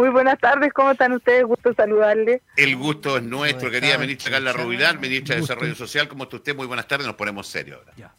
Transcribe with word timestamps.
Muy 0.00 0.08
buenas 0.08 0.38
tardes, 0.38 0.72
¿cómo 0.72 0.92
están 0.92 1.12
ustedes? 1.12 1.44
Gusto 1.44 1.74
saludarles. 1.74 2.40
El 2.56 2.74
gusto 2.74 3.18
es 3.18 3.22
nuestro, 3.22 3.70
querida 3.70 3.98
ministra 3.98 4.32
Carla 4.32 4.54
Rubilar, 4.54 4.98
ministra 4.98 5.34
de 5.34 5.42
Desarrollo 5.42 5.74
Social. 5.74 6.08
¿Cómo 6.08 6.24
está 6.24 6.36
usted? 6.36 6.56
Muy 6.56 6.66
buenas 6.66 6.88
tardes, 6.88 7.06
nos 7.06 7.16
ponemos 7.16 7.46
serios 7.46 7.80
ahora. 7.80 8.14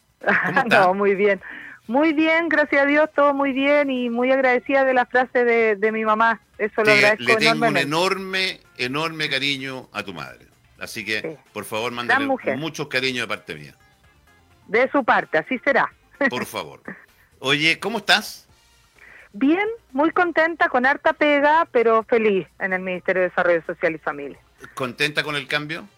¿Cómo 0.46 0.60
está? 0.62 0.86
no, 0.86 0.94
muy 0.94 1.16
bien. 1.16 1.40
Muy 1.88 2.12
bien, 2.12 2.48
gracias 2.48 2.82
a 2.82 2.86
Dios, 2.86 3.10
todo 3.16 3.34
muy 3.34 3.52
bien 3.52 3.90
y 3.90 4.10
muy 4.10 4.30
agradecida 4.30 4.84
de 4.84 4.94
la 4.94 5.06
frase 5.06 5.44
de, 5.44 5.90
mi 5.90 6.04
mamá. 6.04 6.40
Eso 6.56 6.84
lo 6.84 6.92
agradezco 6.92 7.24
Le 7.24 7.34
tengo 7.34 7.66
un 7.66 7.76
enorme, 7.76 8.60
enorme 8.76 9.28
cariño 9.28 9.88
a 9.92 10.04
tu 10.04 10.14
madre. 10.14 10.46
Así 10.78 11.04
que, 11.04 11.36
por 11.52 11.64
favor, 11.64 11.90
mándale 11.90 12.28
muchos 12.58 12.86
cariños 12.86 13.24
de 13.24 13.28
parte 13.28 13.56
mía. 13.56 13.74
De 14.68 14.88
su 14.92 15.02
parte, 15.02 15.38
así 15.38 15.58
será. 15.64 15.92
Por 16.30 16.46
favor. 16.46 16.80
Oye, 17.40 17.80
¿cómo 17.80 17.98
estás? 17.98 18.46
Bien, 19.34 19.66
muy 19.92 20.10
contenta, 20.10 20.68
con 20.68 20.84
harta 20.84 21.14
pega, 21.14 21.66
pero 21.72 22.02
feliz 22.02 22.46
en 22.58 22.72
el 22.72 22.82
Ministerio 22.82 23.22
de 23.22 23.28
Desarrollo 23.28 23.62
Social 23.66 23.94
y 23.94 23.98
Familia. 23.98 24.38
¿Contenta 24.74 25.22
con 25.22 25.36
el 25.36 25.46
cambio? 25.48 25.88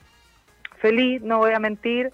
Feliz, 0.78 1.20
no 1.22 1.38
voy 1.38 1.52
a 1.52 1.58
mentir. 1.58 2.12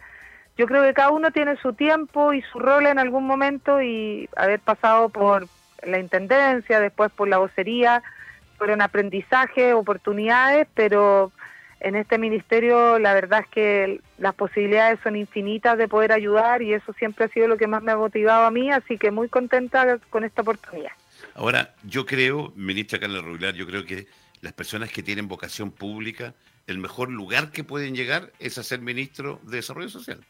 Yo 0.57 0.67
creo 0.67 0.83
que 0.83 0.95
cada 0.95 1.11
uno 1.11 1.31
tiene 1.31 1.57
su 1.57 1.75
tiempo 1.75 2.33
y 2.33 2.43
su 2.43 2.59
rol 2.59 2.87
en 2.87 2.99
algún 2.99 3.27
momento 3.27 3.83
y 3.83 4.29
haber 4.37 4.61
pasado 4.61 5.09
por 5.09 5.47
la 5.83 5.99
intendencia, 5.99 6.81
después 6.81 7.11
por 7.13 7.29
la 7.29 7.39
vocería, 7.39 8.03
fueron 8.59 8.83
aprendizaje, 8.83 9.73
oportunidades, 9.73 10.69
pero 10.75 11.33
en 11.81 11.97
este 11.97 12.19
ministerio 12.19 12.99
la 12.99 13.15
verdad 13.15 13.41
es 13.41 13.49
que 13.49 14.01
las 14.19 14.35
posibilidades 14.35 15.01
son 15.03 15.17
infinitas 15.17 15.79
de 15.79 15.89
poder 15.89 16.13
ayudar 16.13 16.61
y 16.61 16.75
eso 16.75 16.93
siempre 16.93 17.25
ha 17.25 17.29
sido 17.29 17.49
lo 17.49 17.57
que 17.57 17.67
más 17.67 17.83
me 17.83 17.93
ha 17.93 17.97
motivado 17.97 18.45
a 18.45 18.51
mí, 18.51 18.71
así 18.71 18.99
que 18.99 19.11
muy 19.11 19.29
contenta 19.29 19.99
con 20.11 20.25
esta 20.25 20.43
oportunidad. 20.43 20.93
Ahora, 21.35 21.75
yo 21.85 22.07
creo, 22.07 22.53
ministra 22.57 22.99
Carla 22.99 23.21
Rubilar, 23.21 23.55
yo 23.55 23.67
creo 23.67 23.85
que 23.85 24.07
las 24.41 24.53
personas 24.53 24.91
que 24.91 25.03
tienen 25.03 25.29
vocación 25.29 25.71
pública, 25.71 26.35
el 26.67 26.79
mejor 26.79 27.11
lugar 27.11 27.51
que 27.51 27.65
pueden 27.65 27.95
llegar 27.95 28.33
es 28.39 28.59
a 28.59 28.63
ser 28.63 28.81
ministro 28.81 29.41
de 29.45 29.57
Desarrollo 29.57 29.89
Social. 29.89 30.25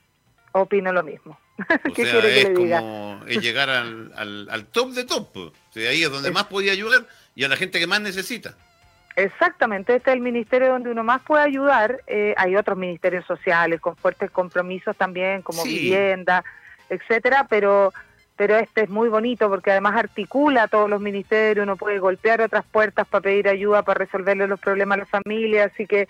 Opino 0.53 0.93
lo 0.93 1.03
mismo. 1.03 1.39
¿Qué 1.95 2.05
sea, 2.05 2.21
quiere 2.21 2.29
que 2.35 2.41
es 2.41 2.49
le 2.49 2.55
diga? 2.55 2.79
como 2.79 3.25
llegar 3.27 3.71
al, 3.71 4.13
al, 4.51 4.67
top 4.67 4.91
de 4.91 5.05
top. 5.05 5.53
ahí 5.77 6.03
es 6.03 6.11
donde 6.11 6.31
más 6.31 6.45
podía 6.45 6.73
ayudar 6.73 7.07
y 7.35 7.45
a 7.45 7.49
la 7.49 7.57
gente 7.57 7.79
que 7.79 7.87
más 7.87 8.01
necesita. 8.01 8.57
Exactamente, 9.17 9.97
este 9.97 10.11
es 10.11 10.17
el 10.17 10.23
ministerio 10.23 10.69
donde 10.69 10.91
uno 10.91 11.05
más 11.05 11.21
puede 11.23 11.45
ayudar. 11.45 12.03
Eh, 12.07 12.35
hay 12.37 12.57
otros 12.57 12.79
ministerios 12.79 13.27
sociales 13.27 13.81
con 13.81 13.97
fuertes 13.97 14.31
compromisos 14.31 14.97
también, 14.97 15.43
como 15.43 15.63
vivienda, 15.63 16.43
etcétera, 16.89 17.47
pero 17.49 17.93
pero 18.41 18.57
este 18.57 18.85
es 18.85 18.89
muy 18.89 19.11
bonito 19.11 19.51
porque 19.51 19.71
además 19.71 19.97
articula 19.97 20.63
a 20.63 20.69
todos 20.69 20.89
los 20.89 20.99
ministerios, 20.99 21.63
uno 21.63 21.77
puede 21.77 21.99
golpear 21.99 22.41
otras 22.41 22.65
puertas 22.65 23.07
para 23.07 23.21
pedir 23.21 23.47
ayuda, 23.47 23.83
para 23.83 23.99
resolverle 23.99 24.47
los 24.47 24.59
problemas 24.59 24.97
a 24.97 25.01
las 25.01 25.11
familias, 25.11 25.71
así 25.75 25.87
que 25.87 26.09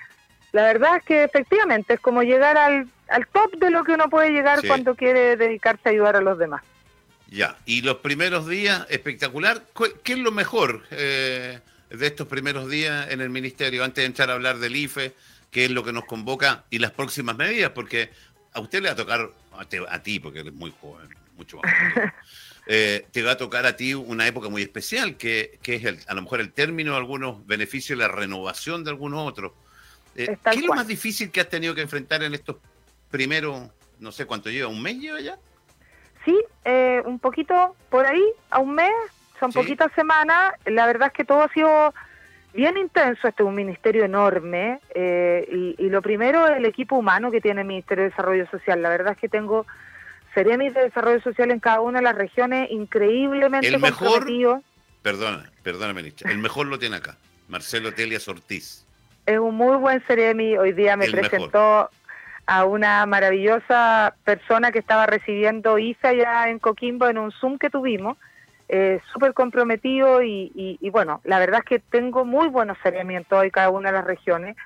la 0.52 0.62
verdad 0.62 0.98
es 0.98 1.02
que 1.02 1.24
efectivamente 1.24 1.94
es 1.94 1.98
como 1.98 2.22
llegar 2.22 2.56
al, 2.56 2.88
al 3.08 3.26
top 3.26 3.56
de 3.56 3.72
lo 3.72 3.82
que 3.82 3.94
uno 3.94 4.08
puede 4.08 4.30
llegar 4.30 4.64
cuando 4.64 4.94
quiere 4.94 5.36
dedicarse 5.36 5.88
a 5.88 5.90
ayudar 5.90 6.14
a 6.14 6.20
los 6.20 6.38
demás. 6.38 6.62
Ya, 7.26 7.56
y 7.66 7.82
los 7.82 7.96
primeros 7.96 8.46
días, 8.46 8.86
espectacular, 8.90 9.64
¿qué 10.04 10.12
es 10.12 10.18
lo 10.20 10.30
mejor 10.30 10.84
eh, 10.92 11.58
de 11.90 12.06
estos 12.06 12.28
primeros 12.28 12.70
días 12.70 13.10
en 13.10 13.22
el 13.22 13.30
ministerio, 13.30 13.82
antes 13.82 14.02
de 14.02 14.06
entrar 14.06 14.30
a 14.30 14.34
hablar 14.34 14.58
del 14.58 14.76
IFE, 14.76 15.14
qué 15.50 15.64
es 15.64 15.72
lo 15.72 15.82
que 15.82 15.92
nos 15.92 16.04
convoca 16.04 16.62
y 16.70 16.78
las 16.78 16.92
próximas 16.92 17.36
medidas? 17.36 17.72
Porque 17.72 18.10
a 18.52 18.60
usted 18.60 18.82
le 18.82 18.86
va 18.88 18.92
a 18.92 18.96
tocar, 18.96 19.30
a, 19.88 19.98
ti, 20.04 20.20
porque 20.20 20.38
eres 20.38 20.54
muy 20.54 20.72
joven, 20.80 21.08
mucho 21.40 21.58
más. 21.58 21.72
Eh, 22.66 23.06
te 23.10 23.22
va 23.22 23.32
a 23.32 23.36
tocar 23.36 23.66
a 23.66 23.74
ti 23.74 23.94
una 23.94 24.28
época 24.28 24.48
muy 24.48 24.62
especial, 24.62 25.16
que, 25.16 25.58
es 25.64 26.06
a 26.06 26.14
lo 26.14 26.22
mejor 26.22 26.38
el 26.38 26.52
término 26.52 26.92
de 26.92 26.98
algunos 26.98 27.44
beneficios 27.44 27.96
y 27.96 28.00
la 28.00 28.06
renovación 28.06 28.84
de 28.84 28.90
algunos 28.90 29.26
otros. 29.26 29.52
Eh, 30.14 30.36
¿Qué 30.44 30.58
es 30.58 30.64
lo 30.64 30.74
más 30.74 30.86
difícil 30.86 31.32
que 31.32 31.40
has 31.40 31.48
tenido 31.48 31.74
que 31.74 31.80
enfrentar 31.80 32.22
en 32.22 32.32
estos 32.32 32.58
primeros, 33.10 33.70
no 33.98 34.12
sé 34.12 34.24
cuánto 34.24 34.50
lleva, 34.50 34.68
un 34.68 34.80
mes 34.80 35.00
lleva 35.00 35.20
ya? 35.20 35.36
Sí, 36.24 36.38
eh, 36.64 37.02
un 37.06 37.18
poquito 37.18 37.74
por 37.88 38.06
ahí, 38.06 38.22
a 38.50 38.60
un 38.60 38.74
mes, 38.74 38.92
son 39.40 39.50
poquitas 39.50 39.90
semanas. 39.94 40.52
La 40.66 40.86
verdad 40.86 41.08
es 41.08 41.14
que 41.14 41.24
todo 41.24 41.42
ha 41.42 41.48
sido 41.48 41.92
bien 42.54 42.76
intenso. 42.76 43.26
Este 43.26 43.42
es 43.42 43.48
un 43.48 43.54
ministerio 43.56 44.04
enorme. 44.04 44.78
y, 44.94 45.74
y, 45.76 45.88
lo 45.88 46.02
primero, 46.02 46.46
el 46.46 46.66
equipo 46.66 46.96
humano 46.96 47.32
que 47.32 47.40
tiene 47.40 47.62
el 47.62 47.66
Ministerio 47.66 48.04
de 48.04 48.10
Desarrollo 48.10 48.48
Social. 48.48 48.80
La 48.80 48.90
verdad 48.90 49.14
es 49.14 49.18
que 49.18 49.28
tengo 49.28 49.66
Seremis 50.34 50.74
de 50.74 50.82
Desarrollo 50.82 51.20
Social 51.20 51.50
en 51.50 51.60
cada 51.60 51.80
una 51.80 51.98
de 51.98 52.04
las 52.04 52.14
regiones, 52.14 52.70
increíblemente 52.70 53.68
el 53.68 53.78
mejor, 53.78 54.24
Perdona, 55.02 55.50
perdona, 55.62 55.94
ministra. 55.94 56.30
El 56.30 56.38
mejor 56.38 56.66
lo 56.66 56.78
tiene 56.78 56.96
acá, 56.96 57.16
Marcelo 57.48 57.92
Telias 57.92 58.28
Ortiz. 58.28 58.86
Es 59.26 59.38
un 59.38 59.54
muy 59.54 59.76
buen 59.76 60.04
Seremi. 60.06 60.56
Hoy 60.58 60.72
día 60.72 60.96
me 60.96 61.10
presentó 61.10 61.88
a 62.46 62.64
una 62.64 63.06
maravillosa 63.06 64.14
persona 64.24 64.72
que 64.72 64.78
estaba 64.78 65.06
recibiendo 65.06 65.78
IFE 65.78 66.08
allá 66.08 66.48
en 66.50 66.58
Coquimbo 66.58 67.08
en 67.08 67.18
un 67.18 67.32
Zoom 67.32 67.58
que 67.58 67.70
tuvimos. 67.70 68.18
Eh, 68.68 69.00
súper 69.12 69.34
comprometido 69.34 70.22
y, 70.22 70.78
bueno, 70.92 71.20
la 71.24 71.40
verdad 71.40 71.60
es 71.60 71.64
que 71.64 71.78
tengo 71.80 72.24
muy 72.24 72.48
buenos 72.48 72.78
Seremi 72.82 73.16
en 73.16 73.24
todas 73.24 73.46
y 73.46 73.50
cada 73.50 73.70
una 73.70 73.90
de 73.90 73.96
las 73.96 74.04
regiones 74.04 74.56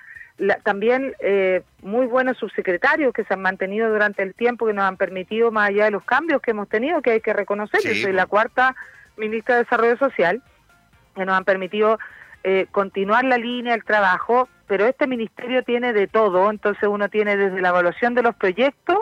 también 0.62 1.14
eh, 1.20 1.62
muy 1.82 2.06
buenos 2.06 2.36
subsecretarios 2.38 3.12
que 3.12 3.24
se 3.24 3.34
han 3.34 3.42
mantenido 3.42 3.88
durante 3.90 4.22
el 4.22 4.34
tiempo, 4.34 4.66
que 4.66 4.72
nos 4.72 4.84
han 4.84 4.96
permitido, 4.96 5.50
más 5.50 5.68
allá 5.68 5.84
de 5.84 5.92
los 5.92 6.04
cambios 6.04 6.42
que 6.42 6.50
hemos 6.50 6.68
tenido, 6.68 7.02
que 7.02 7.12
hay 7.12 7.20
que 7.20 7.32
reconocer, 7.32 7.80
yo 7.82 7.94
soy 7.94 8.12
la 8.12 8.26
cuarta 8.26 8.74
ministra 9.16 9.56
de 9.56 9.64
Desarrollo 9.64 9.96
Social, 9.96 10.42
que 11.14 11.24
nos 11.24 11.36
han 11.36 11.44
permitido 11.44 11.98
eh, 12.42 12.66
continuar 12.72 13.24
la 13.24 13.38
línea, 13.38 13.74
el 13.74 13.84
trabajo, 13.84 14.48
pero 14.66 14.86
este 14.86 15.06
ministerio 15.06 15.62
tiene 15.62 15.92
de 15.92 16.08
todo, 16.08 16.50
entonces 16.50 16.88
uno 16.88 17.08
tiene 17.08 17.36
desde 17.36 17.60
la 17.60 17.68
evaluación 17.68 18.14
de 18.14 18.22
los 18.22 18.34
proyectos 18.34 18.98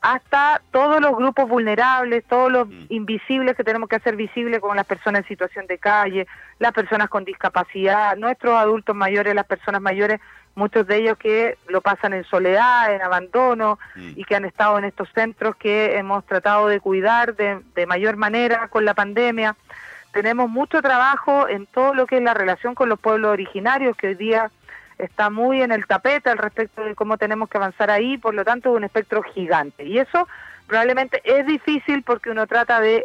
hasta 0.00 0.60
todos 0.70 1.00
los 1.00 1.16
grupos 1.16 1.48
vulnerables, 1.48 2.24
todos 2.24 2.52
los 2.52 2.68
mm. 2.68 2.86
invisibles 2.90 3.56
que 3.56 3.64
tenemos 3.64 3.88
que 3.88 3.96
hacer 3.96 4.16
visibles, 4.16 4.60
como 4.60 4.74
las 4.74 4.86
personas 4.86 5.22
en 5.22 5.28
situación 5.28 5.66
de 5.66 5.78
calle, 5.78 6.26
las 6.58 6.72
personas 6.72 7.08
con 7.08 7.24
discapacidad, 7.24 8.16
nuestros 8.16 8.54
adultos 8.54 8.94
mayores, 8.94 9.34
las 9.34 9.46
personas 9.46 9.80
mayores 9.80 10.20
muchos 10.54 10.86
de 10.86 10.96
ellos 10.96 11.18
que 11.18 11.58
lo 11.68 11.82
pasan 11.82 12.14
en 12.14 12.24
soledad, 12.24 12.92
en 12.92 13.02
abandono 13.02 13.78
mm. 13.94 14.12
y 14.16 14.24
que 14.24 14.34
han 14.34 14.44
estado 14.44 14.78
en 14.78 14.84
estos 14.84 15.08
centros 15.14 15.54
que 15.56 15.96
hemos 15.96 16.24
tratado 16.24 16.66
de 16.66 16.80
cuidar 16.80 17.36
de, 17.36 17.60
de, 17.74 17.86
mayor 17.86 18.16
manera 18.16 18.68
con 18.68 18.84
la 18.84 18.94
pandemia. 18.94 19.54
Tenemos 20.12 20.48
mucho 20.48 20.80
trabajo 20.80 21.46
en 21.46 21.66
todo 21.66 21.94
lo 21.94 22.06
que 22.06 22.16
es 22.16 22.22
la 22.22 22.32
relación 22.32 22.74
con 22.74 22.88
los 22.88 22.98
pueblos 22.98 23.30
originarios, 23.30 23.96
que 23.96 24.08
hoy 24.08 24.14
día 24.14 24.50
está 24.98 25.30
muy 25.30 25.62
en 25.62 25.72
el 25.72 25.86
tapete 25.86 26.30
al 26.30 26.38
respecto 26.38 26.84
de 26.84 26.94
cómo 26.94 27.18
tenemos 27.18 27.48
que 27.48 27.58
avanzar 27.58 27.90
ahí, 27.90 28.18
por 28.18 28.34
lo 28.34 28.44
tanto 28.44 28.70
es 28.70 28.76
un 28.76 28.84
espectro 28.84 29.22
gigante. 29.22 29.84
Y 29.84 29.98
eso 29.98 30.26
probablemente 30.66 31.20
es 31.24 31.46
difícil 31.46 32.02
porque 32.02 32.30
uno 32.30 32.46
trata 32.46 32.80
de 32.80 33.04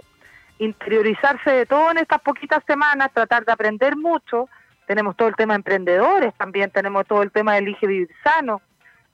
interiorizarse 0.59 1.51
de 1.51 1.65
todo 1.65 1.91
en 1.91 1.97
estas 1.97 2.21
poquitas 2.21 2.63
semanas, 2.65 3.11
tratar 3.13 3.45
de 3.45 3.51
aprender 3.51 3.95
mucho, 3.95 4.47
tenemos 4.85 5.15
todo 5.15 5.27
el 5.27 5.35
tema 5.35 5.53
de 5.53 5.57
emprendedores, 5.57 6.33
también 6.35 6.69
tenemos 6.69 7.05
todo 7.07 7.23
el 7.23 7.31
tema 7.31 7.55
del 7.55 7.63
Elige 7.63 7.87
Vivir 7.87 8.09
Sano. 8.23 8.61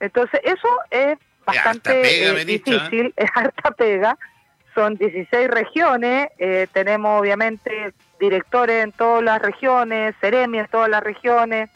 Entonces, 0.00 0.40
eso 0.44 0.68
es 0.90 1.18
bastante 1.44 2.26
eh, 2.26 2.44
difícil, 2.44 3.14
es 3.16 3.30
harta 3.34 3.70
pega. 3.72 4.18
Son 4.74 4.96
16 4.96 5.48
regiones, 5.48 6.28
eh, 6.38 6.68
tenemos 6.72 7.20
obviamente 7.20 7.92
directores 8.20 8.84
en 8.84 8.92
todas 8.92 9.24
las 9.24 9.40
regiones, 9.40 10.14
Ceremi 10.20 10.58
en 10.58 10.68
todas 10.68 10.88
las 10.88 11.02
regiones, 11.02 11.70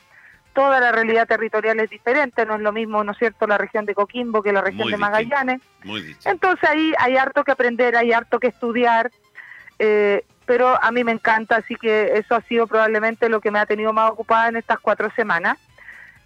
toda 0.52 0.80
la 0.80 0.92
realidad 0.92 1.26
territorial 1.26 1.80
es 1.80 1.90
diferente, 1.90 2.44
no 2.44 2.56
es 2.56 2.60
lo 2.60 2.72
mismo, 2.72 3.02
¿no 3.04 3.12
es 3.12 3.18
cierto?, 3.18 3.46
la 3.46 3.58
región 3.58 3.86
de 3.86 3.94
Coquimbo 3.94 4.42
que 4.42 4.52
la 4.52 4.60
región 4.60 4.90
de 4.90 4.96
Magallanes. 4.96 5.60
Entonces 6.24 6.68
ahí 6.68 6.92
hay 6.98 7.16
harto 7.16 7.44
que 7.44 7.52
aprender, 7.52 7.96
hay 7.96 8.12
harto 8.12 8.38
que 8.38 8.48
estudiar. 8.48 9.10
Eh, 9.78 10.24
pero 10.44 10.82
a 10.82 10.90
mí 10.90 11.04
me 11.04 11.12
encanta, 11.12 11.56
así 11.56 11.76
que 11.76 12.18
eso 12.18 12.34
ha 12.34 12.42
sido 12.42 12.66
probablemente 12.66 13.28
lo 13.28 13.40
que 13.40 13.50
me 13.50 13.58
ha 13.58 13.66
tenido 13.66 13.92
más 13.92 14.10
ocupada 14.10 14.48
en 14.48 14.56
estas 14.56 14.78
cuatro 14.80 15.10
semanas. 15.16 15.58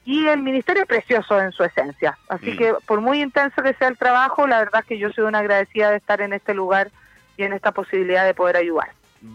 Y 0.05 0.26
el 0.26 0.40
ministerio 0.40 0.82
es 0.82 0.88
precioso 0.88 1.40
en 1.40 1.50
su 1.50 1.64
esencia, 1.64 2.17
así 2.28 2.52
mm. 2.52 2.56
que 2.56 2.75
por 2.87 3.00
muy 3.00 3.20
intenso 3.20 3.61
que 3.62 3.75
sea 3.75 3.88
el 3.88 3.99
trabajo, 3.99 4.46
la 4.46 4.61
verdad 4.61 4.82
es 4.82 4.87
que 4.87 4.99
yo 4.99 5.11
soy 5.11 5.25
una 5.25 5.40
agradecida 5.40 5.90
de 5.90 5.96
estar 5.96 6.20
en 6.20 6.32
este 6.32 6.55
lugar 6.55 6.93
y 7.37 7.43
en 7.43 7.52
esta 7.52 7.73
posibilidad 7.73 8.25
de 8.25 8.32
poder 8.32 8.56
ayudar. 8.56 8.90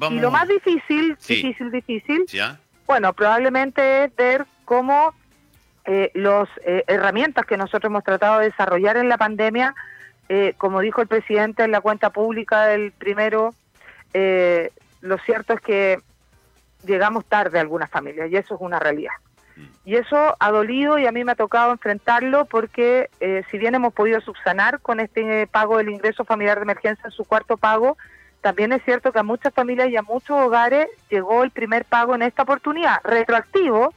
Y 0.10 0.20
lo 0.20 0.32
más 0.32 0.48
difícil, 0.48 1.18
difícil, 1.28 1.72
difícil, 1.72 2.26
bueno, 2.88 3.14
probablemente 3.14 4.06
es 4.06 4.16
ver 4.16 4.46
cómo 4.72 5.14
eh, 5.84 6.12
las 6.14 6.48
eh, 6.66 6.86
herramientas 6.88 7.46
que 7.46 7.58
nosotros 7.58 7.90
hemos 7.90 8.06
tratado 8.06 8.40
de 8.40 8.46
desarrollar 8.46 8.96
en 8.96 9.10
la 9.10 9.18
pandemia, 9.18 9.76
eh, 10.30 10.54
como 10.58 10.80
dijo 10.80 11.02
el 11.02 11.10
presidente 11.10 11.66
en 11.66 11.72
la 11.72 11.82
cuenta 11.82 12.12
pública 12.12 12.68
del 12.68 12.94
primero 12.94 13.54
eh, 14.14 14.72
lo 15.02 15.18
cierto 15.18 15.56
es 15.56 15.60
que 15.60 16.00
llegamos 16.86 17.26
tarde 17.26 17.58
a 17.58 17.62
algunas 17.62 17.90
familias 17.90 18.32
y 18.32 18.38
eso 18.38 18.56
es 18.56 18.62
una 18.62 18.80
realidad. 18.80 19.12
Mm. 19.58 19.66
Y 19.84 19.96
eso 19.98 20.38
ha 20.40 20.52
dolido 20.52 20.98
y 20.98 21.06
a 21.06 21.12
mí 21.12 21.26
me 21.26 21.34
ha 21.34 21.36
tocado 21.36 21.74
enfrentarlo 21.74 22.46
porque 22.46 23.10
si 23.50 23.58
bien 23.58 23.76
hemos 23.76 23.94
podido 23.94 24.22
subsanar 24.22 24.80
con 24.80 25.02
este 25.02 25.48
pago 25.48 25.80
del 25.80 25.90
ingreso 25.90 26.24
familiar 26.24 26.60
de 26.60 26.64
emergencia 26.64 27.04
en 27.04 27.12
su 27.12 27.26
cuarto 27.26 27.58
pago, 27.58 27.98
también 28.40 28.72
es 28.72 28.82
cierto 28.86 29.12
que 29.12 29.20
a 29.20 29.24
muchas 29.24 29.54
familias 29.54 29.90
y 29.90 29.98
a 29.98 30.02
muchos 30.02 30.40
hogares 30.42 30.88
llegó 31.10 31.44
el 31.44 31.52
primer 31.52 31.84
pago 31.84 32.16
en 32.16 32.22
esta 32.22 32.44
oportunidad, 32.44 33.02
retroactivo, 33.04 33.94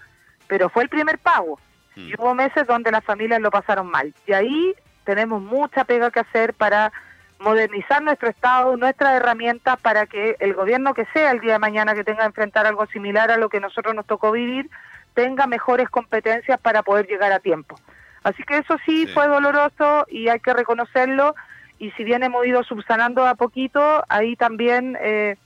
pero 0.49 0.69
fue 0.69 0.85
el 0.85 0.89
primer 0.89 1.19
pago. 1.19 1.59
Mm. 1.97 2.09
Y 2.09 2.15
hubo 2.19 2.35
meses 2.35 2.67
donde 2.67 2.91
las 2.91 3.05
familias 3.05 3.41
lo 3.41 3.51
pasaron 3.51 3.91
mal. 3.91 4.15
Y 4.27 4.33
ahí 4.33 4.75
tenemos 5.05 5.43
mucha 5.43 5.85
pega 5.85 6.11
que 6.11 6.21
hacer 6.21 6.55
para 6.55 6.93
modernizar 7.39 8.03
nuestro 8.03 8.29
Estado, 8.29 8.77
nuestras 8.77 9.15
herramientas 9.15 9.79
para 9.81 10.07
que 10.07 10.37
el 10.41 10.55
gobierno 10.55 10.95
que 10.95 11.07
sea 11.13 11.31
el 11.31 11.41
día 11.41 11.55
de 11.55 11.59
mañana 11.59 11.95
que 11.95 12.05
tenga 12.05 12.21
que 12.21 12.27
enfrentar 12.27 12.67
algo 12.67 12.87
similar 12.87 13.31
a 13.31 13.37
lo 13.37 13.49
que 13.49 13.61
nosotros 13.61 13.95
nos 13.95 14.07
tocó 14.07 14.33
vivir, 14.33 14.71
tenga 15.15 15.47
mejores 15.47 15.89
competencias 15.91 16.59
para 16.61 16.83
poder 16.83 17.07
llegar 17.07 17.33
a 17.33 17.41
tiempo. 17.41 17.77
Así 18.23 18.43
que 18.45 18.59
eso 18.59 18.77
sí, 18.87 19.07
fue 19.07 19.29
doloroso 19.29 20.07
y 20.09 20.29
hay 20.29 20.41
que 20.41 20.55
reconocerlo. 20.55 21.35
Y 21.79 21.91
si 21.93 22.05
bien 22.05 22.23
hemos 22.23 22.47
ido 22.47 22.63
subsanando 22.65 23.27
a 23.27 23.35
poquito, 23.35 24.03
ahí 24.09 24.37
también 24.37 24.97
eh, 25.01 25.37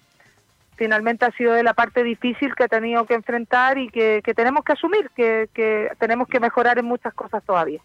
finalmente 0.78 1.26
ha 1.26 1.32
sido 1.32 1.52
de 1.52 1.62
la 1.62 1.74
parte 1.74 2.02
difícil 2.02 2.54
que 2.54 2.64
ha 2.64 2.68
tenido 2.68 3.04
que 3.04 3.14
enfrentar 3.14 3.76
y 3.76 3.90
que, 3.90 4.22
tenemos 4.34 4.64
que 4.64 4.72
asumir, 4.72 5.10
que, 5.14 5.50
que 5.52 5.90
tenemos 5.98 6.28
que 6.28 6.40
mejorar 6.40 6.78
en 6.78 6.86
muchas 6.86 7.12
cosas 7.12 7.42
todavía. 7.44 7.80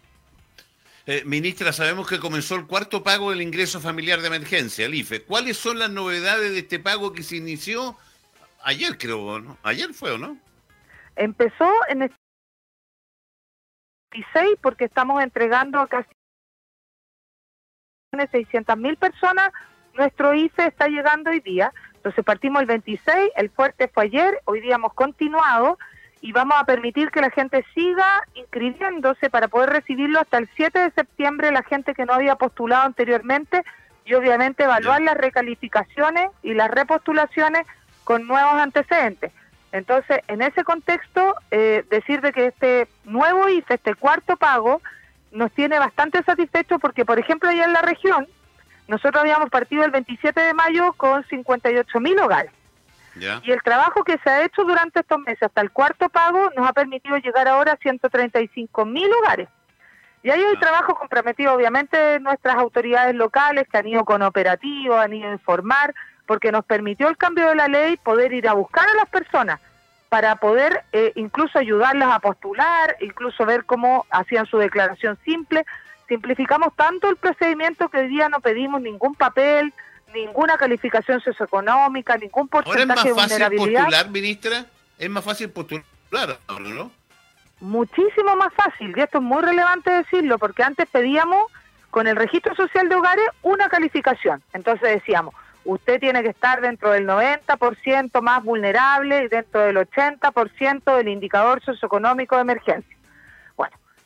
Eh, 1.06 1.22
ministra, 1.26 1.72
sabemos 1.72 2.08
que 2.08 2.18
comenzó 2.18 2.54
el 2.54 2.66
cuarto 2.66 3.02
pago 3.02 3.30
del 3.30 3.42
ingreso 3.42 3.78
familiar 3.78 4.20
de 4.20 4.28
emergencia, 4.28 4.86
el 4.86 4.94
IFE. 4.94 5.24
¿Cuáles 5.24 5.58
son 5.58 5.78
las 5.78 5.90
novedades 5.90 6.52
de 6.52 6.60
este 6.60 6.78
pago 6.78 7.12
que 7.12 7.22
se 7.22 7.36
inició 7.36 7.98
ayer, 8.62 8.96
creo, 8.96 9.38
¿no? 9.38 9.58
Ayer 9.62 9.92
fue, 9.92 10.12
¿o 10.12 10.18
no? 10.18 10.38
Empezó 11.16 11.70
en 11.88 12.02
el 12.02 12.12
16 14.12 14.58
porque 14.62 14.86
estamos 14.86 15.22
entregando 15.22 15.78
a 15.78 15.88
casi 15.88 16.08
600 18.30 18.76
mil 18.78 18.96
personas. 18.96 19.52
Nuestro 19.94 20.34
IFE 20.34 20.68
está 20.68 20.88
llegando 20.88 21.30
hoy 21.30 21.40
día. 21.40 21.72
Entonces 22.04 22.22
partimos 22.26 22.60
el 22.60 22.66
26, 22.66 23.30
el 23.34 23.48
fuerte 23.48 23.88
fue 23.88 24.04
ayer, 24.04 24.38
hoy 24.44 24.60
día 24.60 24.74
hemos 24.74 24.92
continuado 24.92 25.78
y 26.20 26.32
vamos 26.32 26.54
a 26.60 26.64
permitir 26.64 27.10
que 27.10 27.22
la 27.22 27.30
gente 27.30 27.64
siga 27.72 28.22
inscribiéndose 28.34 29.30
para 29.30 29.48
poder 29.48 29.70
recibirlo 29.70 30.20
hasta 30.20 30.36
el 30.36 30.50
7 30.54 30.80
de 30.80 30.90
septiembre, 30.90 31.50
la 31.50 31.62
gente 31.62 31.94
que 31.94 32.04
no 32.04 32.12
había 32.12 32.36
postulado 32.36 32.84
anteriormente, 32.84 33.64
y 34.04 34.12
obviamente 34.12 34.64
evaluar 34.64 35.00
las 35.00 35.16
recalificaciones 35.16 36.28
y 36.42 36.52
las 36.52 36.70
repostulaciones 36.70 37.66
con 38.04 38.26
nuevos 38.26 38.52
antecedentes. 38.52 39.32
Entonces, 39.72 40.18
en 40.28 40.42
ese 40.42 40.62
contexto, 40.62 41.36
eh, 41.50 41.86
decir 41.88 42.20
de 42.20 42.34
que 42.34 42.48
este 42.48 42.86
nuevo 43.04 43.48
IFE, 43.48 43.76
este 43.76 43.94
cuarto 43.94 44.36
pago, 44.36 44.82
nos 45.32 45.50
tiene 45.52 45.78
bastante 45.78 46.22
satisfechos 46.22 46.78
porque, 46.82 47.06
por 47.06 47.18
ejemplo, 47.18 47.48
allá 47.48 47.64
en 47.64 47.72
la 47.72 47.80
región, 47.80 48.28
nosotros 48.88 49.22
habíamos 49.22 49.50
partido 49.50 49.84
el 49.84 49.90
27 49.90 50.40
de 50.40 50.54
mayo 50.54 50.92
con 50.94 51.24
58 51.24 52.00
mil 52.00 52.18
hogares. 52.18 52.52
Y 53.16 53.52
el 53.52 53.62
trabajo 53.62 54.02
que 54.02 54.18
se 54.18 54.28
ha 54.28 54.44
hecho 54.44 54.64
durante 54.64 55.00
estos 55.00 55.20
meses 55.20 55.44
hasta 55.44 55.60
el 55.60 55.70
cuarto 55.70 56.08
pago 56.08 56.50
nos 56.56 56.68
ha 56.68 56.72
permitido 56.72 57.16
llegar 57.18 57.46
ahora 57.46 57.72
a 57.72 57.76
135 57.76 58.84
mil 58.84 59.08
hogares. 59.12 59.48
Y 60.24 60.30
ahí 60.30 60.40
hay 60.40 60.54
ah. 60.56 60.60
trabajo 60.60 60.94
comprometido, 60.94 61.52
obviamente, 61.52 62.18
nuestras 62.20 62.56
autoridades 62.56 63.14
locales 63.14 63.68
que 63.70 63.78
han 63.78 63.86
ido 63.86 64.04
con 64.04 64.22
operativos, 64.22 64.98
han 64.98 65.12
ido 65.12 65.28
a 65.28 65.32
informar, 65.32 65.94
porque 66.26 66.50
nos 66.50 66.64
permitió 66.64 67.08
el 67.08 67.16
cambio 67.16 67.48
de 67.48 67.54
la 67.54 67.68
ley 67.68 67.96
poder 67.98 68.32
ir 68.32 68.48
a 68.48 68.54
buscar 68.54 68.88
a 68.88 68.94
las 68.94 69.08
personas 69.08 69.60
para 70.08 70.36
poder 70.36 70.84
eh, 70.92 71.12
incluso 71.16 71.58
ayudarlas 71.58 72.10
a 72.10 72.20
postular, 72.20 72.96
incluso 73.00 73.44
ver 73.44 73.64
cómo 73.64 74.06
hacían 74.10 74.46
su 74.46 74.58
declaración 74.58 75.18
simple. 75.24 75.66
Simplificamos 76.08 76.74
tanto 76.76 77.08
el 77.08 77.16
procedimiento 77.16 77.88
que 77.88 77.98
hoy 77.98 78.08
día 78.08 78.28
no 78.28 78.40
pedimos 78.40 78.80
ningún 78.80 79.14
papel, 79.14 79.72
ninguna 80.14 80.56
calificación 80.56 81.20
socioeconómica, 81.20 82.16
ningún 82.16 82.48
porcentaje 82.48 83.08
de 83.08 83.14
vulnerabilidad. 83.14 83.84
postular, 83.84 84.10
ministra? 84.10 84.66
¿Es 84.98 85.10
más 85.10 85.24
fácil 85.24 85.50
postular 85.50 85.84
no? 86.60 86.90
Muchísimo 87.60 88.36
más 88.36 88.52
fácil, 88.54 88.92
y 88.96 89.00
esto 89.00 89.18
es 89.18 89.24
muy 89.24 89.42
relevante 89.42 89.90
decirlo, 89.90 90.38
porque 90.38 90.62
antes 90.62 90.86
pedíamos 90.90 91.50
con 91.90 92.06
el 92.06 92.16
registro 92.16 92.54
social 92.54 92.88
de 92.88 92.94
hogares 92.94 93.24
una 93.42 93.68
calificación. 93.68 94.42
Entonces 94.52 94.90
decíamos, 94.90 95.34
usted 95.64 96.00
tiene 96.00 96.22
que 96.22 96.28
estar 96.30 96.60
dentro 96.60 96.90
del 96.90 97.06
90% 97.06 98.20
más 98.20 98.44
vulnerable 98.44 99.24
y 99.24 99.28
dentro 99.28 99.60
del 99.60 99.76
80% 99.76 100.96
del 100.96 101.08
indicador 101.08 101.62
socioeconómico 101.62 102.36
de 102.36 102.42
emergencia. 102.42 102.96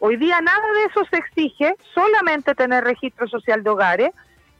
Hoy 0.00 0.16
día 0.16 0.40
nada 0.40 0.62
de 0.74 0.84
eso 0.84 1.04
se 1.10 1.16
exige, 1.16 1.74
solamente 1.92 2.54
tener 2.54 2.84
registro 2.84 3.26
social 3.26 3.64
de 3.64 3.70
hogares, 3.70 4.10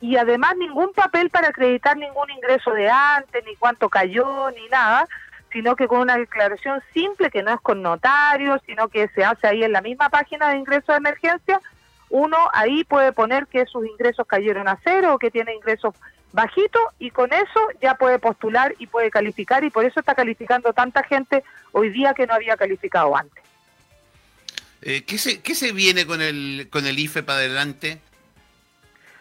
y 0.00 0.16
además 0.16 0.56
ningún 0.56 0.92
papel 0.92 1.30
para 1.30 1.48
acreditar 1.48 1.96
ningún 1.96 2.30
ingreso 2.30 2.72
de 2.72 2.88
antes, 2.88 3.44
ni 3.44 3.54
cuánto 3.56 3.88
cayó, 3.88 4.50
ni 4.50 4.68
nada, 4.68 5.06
sino 5.52 5.76
que 5.76 5.86
con 5.86 6.00
una 6.00 6.16
declaración 6.16 6.82
simple 6.92 7.30
que 7.30 7.42
no 7.42 7.52
es 7.52 7.60
con 7.60 7.82
notario, 7.82 8.60
sino 8.66 8.88
que 8.88 9.08
se 9.08 9.24
hace 9.24 9.46
ahí 9.46 9.62
en 9.62 9.72
la 9.72 9.80
misma 9.80 10.08
página 10.08 10.50
de 10.50 10.58
ingreso 10.58 10.92
de 10.92 10.98
emergencia, 10.98 11.60
uno 12.10 12.36
ahí 12.52 12.84
puede 12.84 13.12
poner 13.12 13.46
que 13.46 13.64
sus 13.66 13.86
ingresos 13.86 14.26
cayeron 14.26 14.66
a 14.66 14.78
cero 14.82 15.14
o 15.14 15.18
que 15.18 15.30
tiene 15.30 15.54
ingresos 15.54 15.94
bajitos 16.32 16.82
y 16.98 17.10
con 17.10 17.32
eso 17.32 17.60
ya 17.80 17.94
puede 17.94 18.18
postular 18.18 18.74
y 18.78 18.86
puede 18.86 19.10
calificar 19.10 19.64
y 19.64 19.70
por 19.70 19.84
eso 19.84 20.00
está 20.00 20.14
calificando 20.14 20.72
tanta 20.72 21.02
gente 21.02 21.44
hoy 21.72 21.90
día 21.90 22.12
que 22.14 22.26
no 22.26 22.34
había 22.34 22.56
calificado 22.56 23.16
antes. 23.16 23.47
Eh, 24.82 25.04
¿qué, 25.04 25.18
se, 25.18 25.40
¿Qué 25.40 25.54
se 25.54 25.72
viene 25.72 26.06
con 26.06 26.22
el, 26.22 26.68
con 26.70 26.86
el 26.86 26.98
IFE 26.98 27.22
para 27.22 27.38
adelante? 27.38 28.00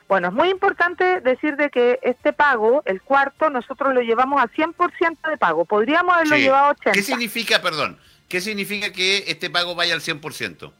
Bueno, 0.07 0.29
es 0.29 0.33
muy 0.33 0.49
importante 0.49 1.19
decir 1.19 1.57
de 1.57 1.69
que 1.69 1.99
este 2.01 2.31
pago, 2.31 2.81
el 2.85 3.01
cuarto, 3.01 3.49
nosotros 3.49 3.93
lo 3.93 4.01
llevamos 4.01 4.41
a 4.41 4.47
100% 4.47 5.29
de 5.29 5.37
pago. 5.37 5.65
Podríamos 5.65 6.15
haberlo 6.15 6.37
llevado 6.37 6.67
a 6.67 6.75
80%. 6.75 6.91
¿Qué 6.93 7.03
significa, 7.03 7.61
perdón, 7.61 7.99
qué 8.29 8.39
significa 8.39 8.91
que 8.93 9.25
este 9.27 9.49
pago 9.49 9.75
vaya 9.75 9.93
al 9.93 10.01
100%? 10.01 10.71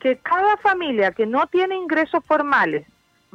Que 0.00 0.16
cada 0.18 0.56
familia 0.58 1.12
que 1.12 1.26
no 1.26 1.46
tiene 1.48 1.76
ingresos 1.76 2.24
formales 2.24 2.86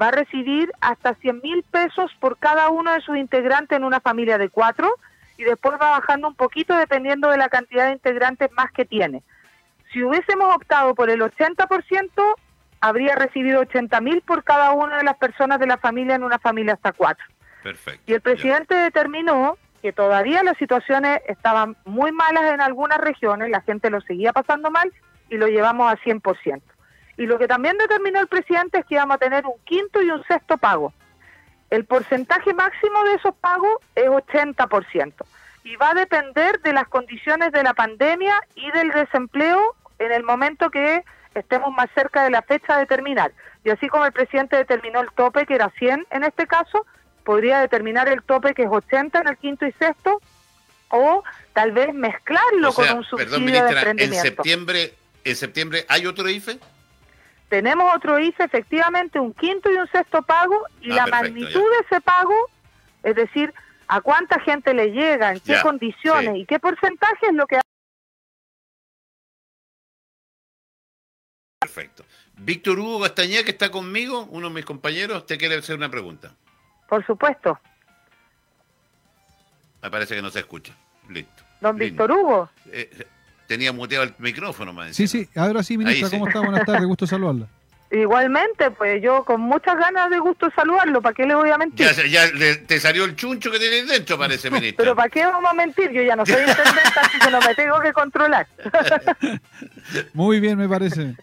va 0.02 0.08
a 0.08 0.12
recibir 0.12 0.72
hasta 0.82 1.14
100 1.16 1.42
mil 1.44 1.64
pesos 1.64 2.12
por 2.20 2.38
cada 2.40 2.70
uno 2.70 2.94
de 2.94 3.02
sus 3.02 3.18
integrantes 3.18 3.78
en 3.78 3.84
una 3.84 4.00
familia 4.00 4.38
de 4.38 4.50
cuatro 4.50 4.96
y 5.38 5.44
después 5.44 5.76
va 5.80 5.92
bajando 5.92 6.28
un 6.28 6.36
poquito 6.36 6.76
dependiendo 6.76 7.30
de 7.30 7.38
la 7.38 7.50
cantidad 7.50 7.88
de 7.88 7.94
integrantes 7.94 8.52
más 8.54 8.72
que 8.72 8.86
tiene. 8.86 9.22
Si 9.92 10.04
hubiésemos 10.04 10.56
optado 10.56 10.94
por 10.94 11.10
el 11.10 11.22
80%, 11.22 12.36
habría 12.82 13.16
recibido 13.16 13.62
80 13.62 14.02
mil 14.02 14.22
por 14.22 14.44
cada 14.44 14.72
una 14.72 14.98
de 14.98 15.04
las 15.04 15.18
personas 15.18 15.60
de 15.60 15.68
la 15.68 15.78
familia 15.78 16.16
en 16.16 16.24
una 16.24 16.40
familia 16.40 16.74
hasta 16.74 16.94
cuatro. 16.94 17.26
Perfecto. 17.64 18.02
Y 18.06 18.14
el 18.14 18.22
presidente 18.22 18.76
determinó 18.76 19.58
que 19.82 19.92
todavía 19.92 20.44
las 20.44 20.58
situaciones 20.58 21.22
estaban 21.28 21.76
muy 21.86 22.12
malas 22.12 22.54
en 22.54 22.62
algunas 22.62 23.00
regiones, 23.00 23.50
la 23.50 23.62
gente 23.62 23.90
lo 23.90 24.02
seguía 24.02 24.34
pasando 24.34 24.70
mal 24.72 24.92
y 25.30 25.38
lo 25.38 25.48
llevamos 25.48 25.92
a 25.92 25.98
100%. 25.98 26.62
Y 27.18 27.26
lo 27.26 27.38
que 27.38 27.48
también 27.48 27.78
determinó 27.78 28.20
el 28.20 28.28
presidente 28.28 28.80
es 28.80 28.86
que 28.86 28.96
íbamos 28.96 29.16
a 29.16 29.20
tener 29.20 29.46
un 29.46 29.60
quinto 29.66 30.02
y 30.02 30.10
un 30.10 30.24
sexto 30.26 30.58
pago. 30.58 30.94
El 31.70 31.86
porcentaje 31.86 32.54
máximo 32.54 33.04
de 33.04 33.16
esos 33.16 33.36
pagos 33.36 33.78
es 33.96 34.08
80% 34.08 35.14
y 35.64 35.76
va 35.76 35.92
a 35.92 35.94
depender 35.94 36.62
de 36.62 36.74
las 36.74 36.88
condiciones 36.88 37.52
de 37.52 37.64
la 37.64 37.74
pandemia 37.74 38.42
y 38.56 38.72
del 38.72 38.90
desempleo 38.92 39.76
en 40.00 40.12
el 40.12 40.24
momento 40.24 40.70
que 40.70 41.04
estemos 41.36 41.72
más 41.74 41.90
cerca 41.94 42.24
de 42.24 42.32
la 42.32 42.42
fecha 42.42 42.78
de 42.78 42.86
terminar. 42.86 43.32
Y 43.64 43.70
así 43.70 43.88
como 43.88 44.06
el 44.06 44.12
presidente 44.12 44.56
determinó 44.56 45.02
el 45.02 45.12
tope, 45.12 45.46
que 45.46 45.56
era 45.56 45.72
100 45.78 46.08
en 46.10 46.24
este 46.24 46.48
caso, 46.48 46.86
podría 47.24 47.60
determinar 47.60 48.08
el 48.08 48.24
tope, 48.24 48.54
que 48.54 48.64
es 48.64 48.70
80 48.70 49.20
en 49.20 49.28
el 49.28 49.38
quinto 49.38 49.66
y 49.66 49.72
sexto, 49.74 50.20
o 50.90 51.24
tal 51.54 51.72
vez 51.72 51.94
mezclarlo 51.94 52.74
con 52.74 52.90
un 52.98 53.04
subsidio 53.04 53.64
de 53.64 53.70
emprendimiento. 53.70 54.04
¿en 54.04 54.14
septiembre, 54.14 54.94
¿En 55.24 55.36
septiembre 55.36 55.86
hay 55.88 56.08
otro 56.08 56.28
IFE? 56.28 56.58
Tenemos 57.50 57.94
otro 57.96 58.20
IFE, 58.20 58.44
efectivamente, 58.44 59.20
un 59.20 59.34
quinto 59.34 59.72
y 59.72 59.76
un 59.76 59.88
sexto 59.90 60.22
pago, 60.22 60.64
y 60.82 60.92
ah, 60.92 60.96
la 60.96 61.08
magnitud 61.08 61.62
de 61.62 61.86
ese 61.86 62.02
pago, 62.02 62.36
es 63.04 63.16
decir, 63.16 63.54
a 63.88 64.02
cuánta 64.02 64.40
gente 64.40 64.74
le 64.74 64.92
llega, 64.92 65.32
en 65.32 65.40
qué 65.40 65.60
condiciones 65.62 66.36
y 66.38 66.46
qué 66.46 66.60
porcentaje 66.60 67.28
es 67.28 67.34
lo 67.34 67.48
que 67.48 67.60
Perfecto. 71.60 72.06
Víctor 72.38 72.80
Hugo 72.80 73.02
Castañeda, 73.02 73.44
que 73.44 73.52
está 73.52 73.70
conmigo, 73.70 74.26
uno 74.32 74.48
de 74.48 74.56
mis 74.56 74.66
compañeros, 74.66 75.26
te 75.26 75.38
quiere 75.38 75.56
hacer 75.56 75.76
una 75.76 75.92
pregunta. 75.92 76.34
Por 76.88 77.06
supuesto. 77.06 77.60
Me 79.82 79.92
parece 79.92 80.16
que 80.16 80.22
no 80.22 80.30
se 80.30 80.40
escucha. 80.40 80.74
Listo. 81.10 81.44
Don 81.60 81.76
Víctor 81.76 82.12
Hugo. 82.12 82.50
Eh, 82.68 83.06
tenía 83.46 83.74
muteado 83.74 84.06
el 84.06 84.16
micrófono, 84.20 84.72
me 84.72 84.94
Sí, 84.94 85.06
sí. 85.10 85.28
Ahora 85.36 85.62
sí, 85.62 85.78
ministra, 85.78 86.10
¿cómo 86.10 86.28
está? 86.30 86.40
Buenas 86.40 86.66
tardes, 86.66 86.86
gusto 86.86 87.06
saludarla. 87.08 87.48
Igualmente, 87.92 88.70
pues 88.70 89.02
yo 89.02 89.24
con 89.24 89.42
muchas 89.42 89.76
ganas 89.78 90.12
de 90.12 90.20
gusto 90.20 90.52
saludarlo, 90.56 91.02
¿para 91.02 91.16
qué 91.16 91.26
le 91.26 91.34
voy 91.34 91.50
a 91.50 91.58
mentir? 91.58 91.88
Ya, 92.08 92.24
te 92.68 92.80
salió 92.80 93.04
el 93.06 93.16
chuncho 93.16 93.50
que 93.50 93.58
tienes 93.58 93.88
dentro, 93.88 94.18
parece, 94.18 94.52
ministro. 94.52 94.84
Pero 94.84 94.96
¿para 94.96 95.10
qué 95.10 95.26
vamos 95.26 95.50
a 95.50 95.54
mentir? 95.56 95.92
Yo 95.92 96.04
ya 96.04 96.16
no 96.16 96.24
soy 96.24 96.42
intendente, 96.48 97.00
así 97.02 97.20
que 97.20 97.32
no 97.32 97.40
me 97.42 97.56
tengo 97.56 97.80
que 97.80 97.92
controlar. 97.92 98.48
Muy 100.14 100.40
bien, 100.40 100.60
me 100.60 100.70
parece. 100.70 101.16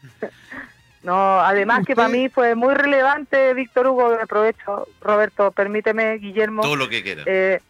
No, 1.05 1.39
además 1.41 1.87
que 1.87 1.95
para 1.95 2.09
mí 2.09 2.29
fue 2.29 2.57
muy 2.57 2.75
relevante, 2.75 3.55
Víctor 3.55 3.87
Hugo, 3.87 4.19
aprovecho, 4.21 4.89
Roberto, 5.01 5.53
permíteme, 5.53 6.19
Guillermo. 6.19 6.63
Todo 6.63 6.75
lo 6.75 6.89
que 6.89 7.05
quiera. 7.05 7.23
Eh, 7.27 7.61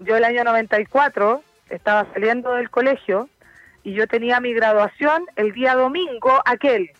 yo 0.00 0.14
el 0.14 0.24
año 0.24 0.44
94 0.44 1.42
estaba 1.70 2.06
saliendo 2.12 2.52
del 2.52 2.68
colegio 2.68 3.30
y 3.82 3.94
yo 3.94 4.06
tenía 4.06 4.40
mi 4.40 4.52
graduación 4.52 5.24
el 5.36 5.52
día 5.52 5.74
domingo 5.74 6.42
aquel. 6.44 6.90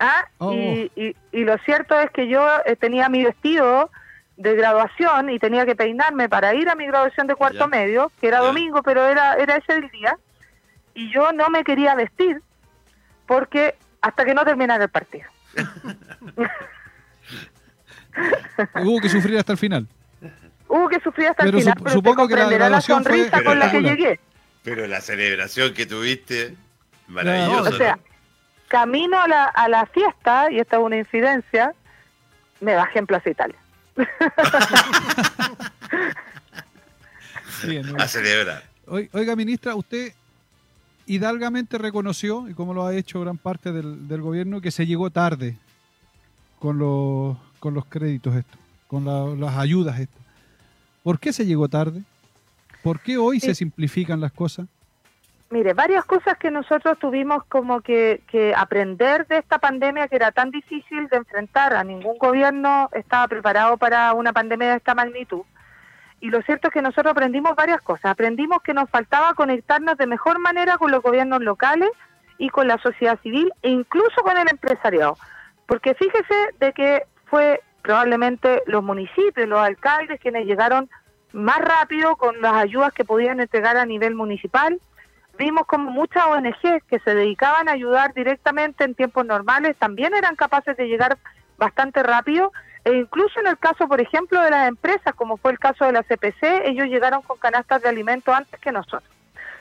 ¿Ah? 0.00 0.28
Oh. 0.38 0.52
Y, 0.52 0.90
y, 1.32 1.44
lo 1.44 1.58
cierto 1.58 1.98
es 1.98 2.10
que 2.10 2.28
yo 2.28 2.46
eh, 2.64 2.76
tenía 2.76 3.08
mi 3.08 3.24
vestido 3.24 3.90
de 4.36 4.54
graduación 4.54 5.30
y 5.30 5.40
tenía 5.40 5.66
que 5.66 5.74
peinarme 5.74 6.28
para 6.28 6.54
ir 6.54 6.68
a 6.68 6.76
mi 6.76 6.86
graduación 6.86 7.26
de 7.26 7.34
cuarto 7.34 7.66
medio, 7.66 8.12
que 8.20 8.28
era 8.28 8.38
domingo, 8.38 8.82
pero 8.84 9.04
era, 9.04 9.34
era 9.34 9.56
ese 9.56 9.72
el 9.72 9.90
día, 9.90 10.16
y 10.94 11.12
yo 11.12 11.32
no 11.32 11.50
me 11.50 11.64
quería 11.64 11.96
vestir 11.96 12.40
porque 13.26 13.74
hasta 14.00 14.24
que 14.24 14.34
no 14.34 14.44
terminara 14.44 14.84
el 14.84 14.90
partido. 14.90 15.28
Hubo 18.82 19.00
que 19.00 19.08
sufrir 19.08 19.38
hasta 19.38 19.52
el 19.52 19.58
final. 19.58 19.86
Hubo 20.68 20.88
que 20.88 21.00
sufrir 21.00 21.28
hasta 21.28 21.44
el 21.44 21.52
final, 21.52 21.74
pero 21.78 21.90
supongo 21.90 22.28
que 22.28 22.36
la, 22.36 22.68
la 22.68 22.80
sonrisa 22.80 23.42
con 23.42 23.58
la 23.58 23.70
que 23.70 23.80
llegué. 23.80 24.20
Pero 24.62 24.86
la 24.86 25.00
celebración 25.00 25.74
que 25.74 25.86
tuviste, 25.86 26.54
maravillosa. 27.08 27.70
o 27.70 27.72
sea, 27.72 27.98
camino 28.68 29.18
a 29.20 29.26
la, 29.26 29.44
a 29.44 29.68
la 29.68 29.86
fiesta, 29.86 30.50
y 30.50 30.58
esta 30.58 30.76
es 30.76 30.82
una 30.82 30.96
incidencia, 30.96 31.74
me 32.60 32.74
bajé 32.74 32.98
en 33.00 33.06
Plaza 33.06 33.30
Italia. 33.30 33.56
a 37.98 38.08
celebrar. 38.08 38.62
Oiga, 38.86 39.36
ministra, 39.36 39.74
usted 39.74 40.12
hidalgamente 41.06 41.78
reconoció, 41.78 42.48
y 42.48 42.54
como 42.54 42.74
lo 42.74 42.86
ha 42.86 42.94
hecho 42.94 43.20
gran 43.20 43.38
parte 43.38 43.72
del, 43.72 44.22
gobierno, 44.22 44.60
que 44.60 44.70
se 44.70 44.86
llegó 44.86 45.10
tarde 45.10 45.56
con 46.58 46.78
los, 46.78 47.36
con 47.58 47.74
los 47.74 47.84
créditos 47.86 48.36
estos, 48.36 48.58
con 48.86 49.04
las 49.40 49.56
ayudas 49.56 49.98
estas. 50.00 50.22
¿Por 51.02 51.18
qué 51.18 51.32
se 51.32 51.46
llegó 51.46 51.68
tarde? 51.68 52.02
¿Por 52.82 53.00
qué 53.00 53.16
hoy 53.18 53.40
se 53.40 53.54
simplifican 53.54 54.20
las 54.20 54.32
cosas? 54.32 54.66
Mire, 55.50 55.72
varias 55.72 56.04
cosas 56.04 56.36
que 56.36 56.50
nosotros 56.50 56.98
tuvimos 56.98 57.42
como 57.44 57.80
que, 57.80 58.20
que, 58.30 58.54
aprender 58.54 59.26
de 59.28 59.38
esta 59.38 59.58
pandemia 59.58 60.06
que 60.06 60.16
era 60.16 60.30
tan 60.30 60.50
difícil 60.50 61.08
de 61.08 61.16
enfrentar. 61.16 61.74
A 61.74 61.84
ningún 61.84 62.18
gobierno 62.18 62.90
estaba 62.92 63.26
preparado 63.28 63.78
para 63.78 64.12
una 64.12 64.34
pandemia 64.34 64.70
de 64.70 64.76
esta 64.76 64.94
magnitud. 64.94 65.42
Y 66.20 66.28
lo 66.28 66.42
cierto 66.42 66.68
es 66.68 66.74
que 66.74 66.82
nosotros 66.82 67.12
aprendimos 67.12 67.56
varias 67.56 67.80
cosas. 67.80 68.06
Aprendimos 68.06 68.60
que 68.62 68.74
nos 68.74 68.90
faltaba 68.90 69.32
conectarnos 69.32 69.96
de 69.96 70.06
mejor 70.06 70.38
manera 70.38 70.76
con 70.76 70.90
los 70.90 71.02
gobiernos 71.02 71.40
locales 71.40 71.90
y 72.36 72.50
con 72.50 72.68
la 72.68 72.76
sociedad 72.78 73.18
civil 73.22 73.50
e 73.62 73.70
incluso 73.70 74.22
con 74.22 74.36
el 74.36 74.50
empresariado. 74.50 75.16
Porque 75.66 75.94
fíjese 75.94 76.34
de 76.60 76.72
que 76.74 77.04
fue 77.24 77.62
probablemente 77.80 78.62
los 78.66 78.82
municipios, 78.82 79.48
los 79.48 79.60
alcaldes 79.60 80.20
quienes 80.20 80.44
llegaron 80.44 80.90
más 81.32 81.58
rápido 81.58 82.16
con 82.16 82.38
las 82.42 82.54
ayudas 82.54 82.92
que 82.92 83.04
podían 83.04 83.40
entregar 83.40 83.78
a 83.78 83.86
nivel 83.86 84.14
municipal 84.14 84.78
vimos 85.38 85.66
como 85.66 85.90
muchas 85.90 86.26
ONG 86.26 86.82
que 86.88 86.98
se 86.98 87.14
dedicaban 87.14 87.68
a 87.68 87.72
ayudar 87.72 88.12
directamente 88.12 88.84
en 88.84 88.94
tiempos 88.94 89.24
normales 89.24 89.76
también 89.78 90.14
eran 90.14 90.36
capaces 90.36 90.76
de 90.76 90.88
llegar 90.88 91.16
bastante 91.56 92.02
rápido 92.02 92.52
e 92.84 92.92
incluso 92.94 93.40
en 93.40 93.46
el 93.46 93.58
caso, 93.58 93.86
por 93.88 94.00
ejemplo, 94.00 94.40
de 94.40 94.50
las 94.50 94.68
empresas, 94.68 95.14
como 95.14 95.36
fue 95.36 95.52
el 95.52 95.58
caso 95.58 95.84
de 95.84 95.92
la 95.92 96.02
CPC, 96.02 96.66
ellos 96.66 96.86
llegaron 96.86 97.22
con 97.22 97.38
canastas 97.38 97.82
de 97.82 97.88
alimentos 97.88 98.34
antes 98.34 98.58
que 98.60 98.72
nosotros. 98.72 99.10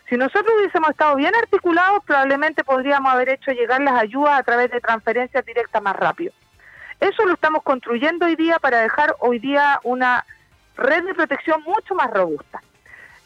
Si 0.10 0.16
nosotros 0.16 0.54
hubiésemos 0.58 0.92
estado 0.92 1.16
bien 1.16 1.36
articulados, 1.36 2.04
probablemente 2.06 2.64
podríamos 2.64 3.12
haber 3.12 3.30
hecho 3.30 3.52
llegar 3.52 3.82
las 3.82 4.00
ayudas 4.00 4.40
a 4.40 4.44
través 4.44 4.72
de 4.72 4.80
transferencias 4.80 5.46
directas 5.46 5.82
más 5.82 5.96
rápido. 5.96 6.32
Eso 7.00 7.26
lo 7.26 7.34
estamos 7.34 7.64
construyendo 7.64 8.26
hoy 8.26 8.36
día 8.36 8.58
para 8.60 8.80
dejar 8.80 9.16
hoy 9.20 9.40
día 9.40 9.80
una 9.84 10.26
red 10.78 11.04
de 11.04 11.14
protección 11.14 11.62
mucho 11.64 11.94
más 11.96 12.10
robusta. 12.12 12.62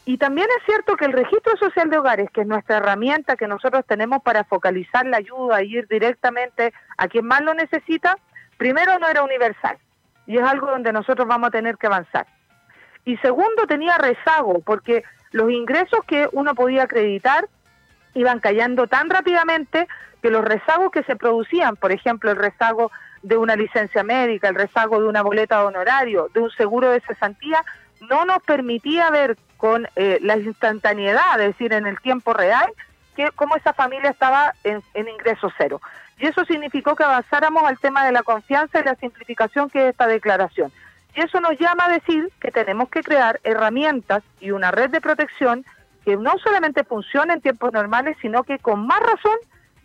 Y 0.04 0.18
también 0.18 0.48
es 0.58 0.64
cierto 0.64 0.96
que 0.96 1.04
el 1.04 1.12
registro 1.12 1.56
social 1.56 1.88
de 1.88 1.98
hogares, 1.98 2.28
que 2.32 2.40
es 2.40 2.46
nuestra 2.46 2.78
herramienta 2.78 3.36
que 3.36 3.46
nosotros 3.46 3.84
tenemos 3.86 4.22
para 4.22 4.42
focalizar 4.44 5.06
la 5.06 5.18
ayuda 5.18 5.60
e 5.60 5.66
ir 5.66 5.86
directamente 5.86 6.72
a 6.96 7.06
quien 7.06 7.26
más 7.26 7.40
lo 7.42 7.54
necesita, 7.54 8.18
primero 8.56 8.98
no 8.98 9.08
era 9.08 9.22
universal 9.22 9.78
y 10.26 10.38
es 10.38 10.44
algo 10.44 10.68
donde 10.68 10.92
nosotros 10.92 11.28
vamos 11.28 11.48
a 11.48 11.50
tener 11.52 11.76
que 11.76 11.86
avanzar. 11.86 12.26
Y 13.04 13.16
segundo, 13.18 13.66
tenía 13.66 13.98
rezago, 13.98 14.60
porque 14.60 15.04
los 15.30 15.50
ingresos 15.50 16.00
que 16.06 16.28
uno 16.32 16.54
podía 16.54 16.84
acreditar 16.84 17.48
iban 18.14 18.40
cayendo 18.40 18.86
tan 18.86 19.08
rápidamente 19.08 19.88
que 20.20 20.30
los 20.30 20.44
rezagos 20.44 20.90
que 20.92 21.02
se 21.04 21.16
producían, 21.16 21.76
por 21.76 21.90
ejemplo, 21.90 22.30
el 22.30 22.36
rezago 22.36 22.92
de 23.22 23.36
una 23.36 23.56
licencia 23.56 24.02
médica, 24.02 24.48
el 24.48 24.54
rezago 24.54 25.00
de 25.00 25.08
una 25.08 25.22
boleta 25.22 25.60
de 25.60 25.66
honorario, 25.66 26.28
de 26.32 26.40
un 26.40 26.50
seguro 26.50 26.90
de 26.90 27.00
cesantía, 27.00 27.64
no 28.08 28.24
nos 28.24 28.42
permitía 28.42 29.10
ver 29.10 29.36
con 29.56 29.88
eh, 29.96 30.18
la 30.22 30.36
instantaneidad, 30.36 31.40
es 31.40 31.48
decir, 31.48 31.72
en 31.72 31.86
el 31.86 32.00
tiempo 32.00 32.32
real, 32.32 32.72
que 33.16 33.30
cómo 33.32 33.56
esa 33.56 33.72
familia 33.72 34.10
estaba 34.10 34.54
en, 34.64 34.82
en 34.94 35.08
ingreso 35.08 35.50
cero. 35.56 35.80
Y 36.18 36.26
eso 36.26 36.44
significó 36.44 36.94
que 36.96 37.04
avanzáramos 37.04 37.62
al 37.64 37.78
tema 37.78 38.04
de 38.04 38.12
la 38.12 38.22
confianza 38.22 38.80
y 38.80 38.84
la 38.84 38.94
simplificación 38.96 39.70
que 39.70 39.84
es 39.84 39.90
esta 39.90 40.06
declaración. 40.06 40.72
Y 41.14 41.20
eso 41.20 41.40
nos 41.40 41.58
llama 41.58 41.86
a 41.86 41.92
decir 41.92 42.30
que 42.40 42.50
tenemos 42.50 42.88
que 42.88 43.02
crear 43.02 43.40
herramientas 43.44 44.22
y 44.40 44.50
una 44.50 44.70
red 44.70 44.90
de 44.90 45.00
protección 45.00 45.64
que 46.04 46.16
no 46.16 46.38
solamente 46.38 46.84
funcione 46.84 47.34
en 47.34 47.40
tiempos 47.40 47.72
normales, 47.72 48.16
sino 48.20 48.42
que 48.44 48.58
con 48.58 48.86
más 48.86 49.00
razón 49.00 49.36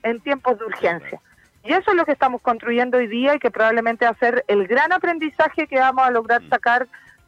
en 0.03 0.19
tiempos 0.21 0.57
de 0.57 0.65
urgencia. 0.65 1.21
Y 1.63 1.73
eso 1.73 1.91
es 1.91 1.97
lo 1.97 2.05
que 2.05 2.13
estamos 2.13 2.41
construyendo 2.41 2.97
hoy 2.97 3.07
día 3.07 3.35
y 3.35 3.39
que 3.39 3.51
probablemente 3.51 4.05
va 4.05 4.11
a 4.11 4.15
ser 4.15 4.45
el 4.47 4.67
gran 4.67 4.93
aprendizaje 4.93 5.67
que 5.67 5.79
vamos 5.79 6.07
a 6.07 6.11
lograr 6.11 6.41
mm. 6.41 6.49
sacar 6.49 6.87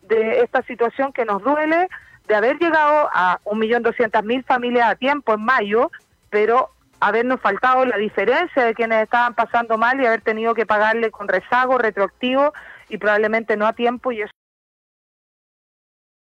de 0.09 0.41
esta 0.41 0.61
situación 0.63 1.13
que 1.13 1.23
nos 1.23 1.41
duele 1.41 1.87
de 2.27 2.35
haber 2.35 2.57
llegado 2.57 3.09
a 3.13 3.39
1.200.000 3.45 4.43
familias 4.43 4.91
a 4.91 4.95
tiempo 4.95 5.33
en 5.33 5.45
mayo, 5.45 5.91
pero 6.29 6.69
habernos 6.99 7.39
faltado 7.39 7.85
la 7.85 7.97
diferencia 7.97 8.65
de 8.65 8.73
quienes 8.73 9.03
estaban 9.03 9.33
pasando 9.33 9.77
mal 9.77 9.99
y 10.01 10.05
haber 10.05 10.21
tenido 10.21 10.53
que 10.53 10.65
pagarle 10.65 11.11
con 11.11 11.27
rezago 11.27 11.77
retroactivo 11.77 12.53
y 12.89 12.97
probablemente 12.97 13.55
no 13.55 13.65
a 13.65 13.73
tiempo 13.73 14.11
y 14.11 14.21
eso 14.21 14.31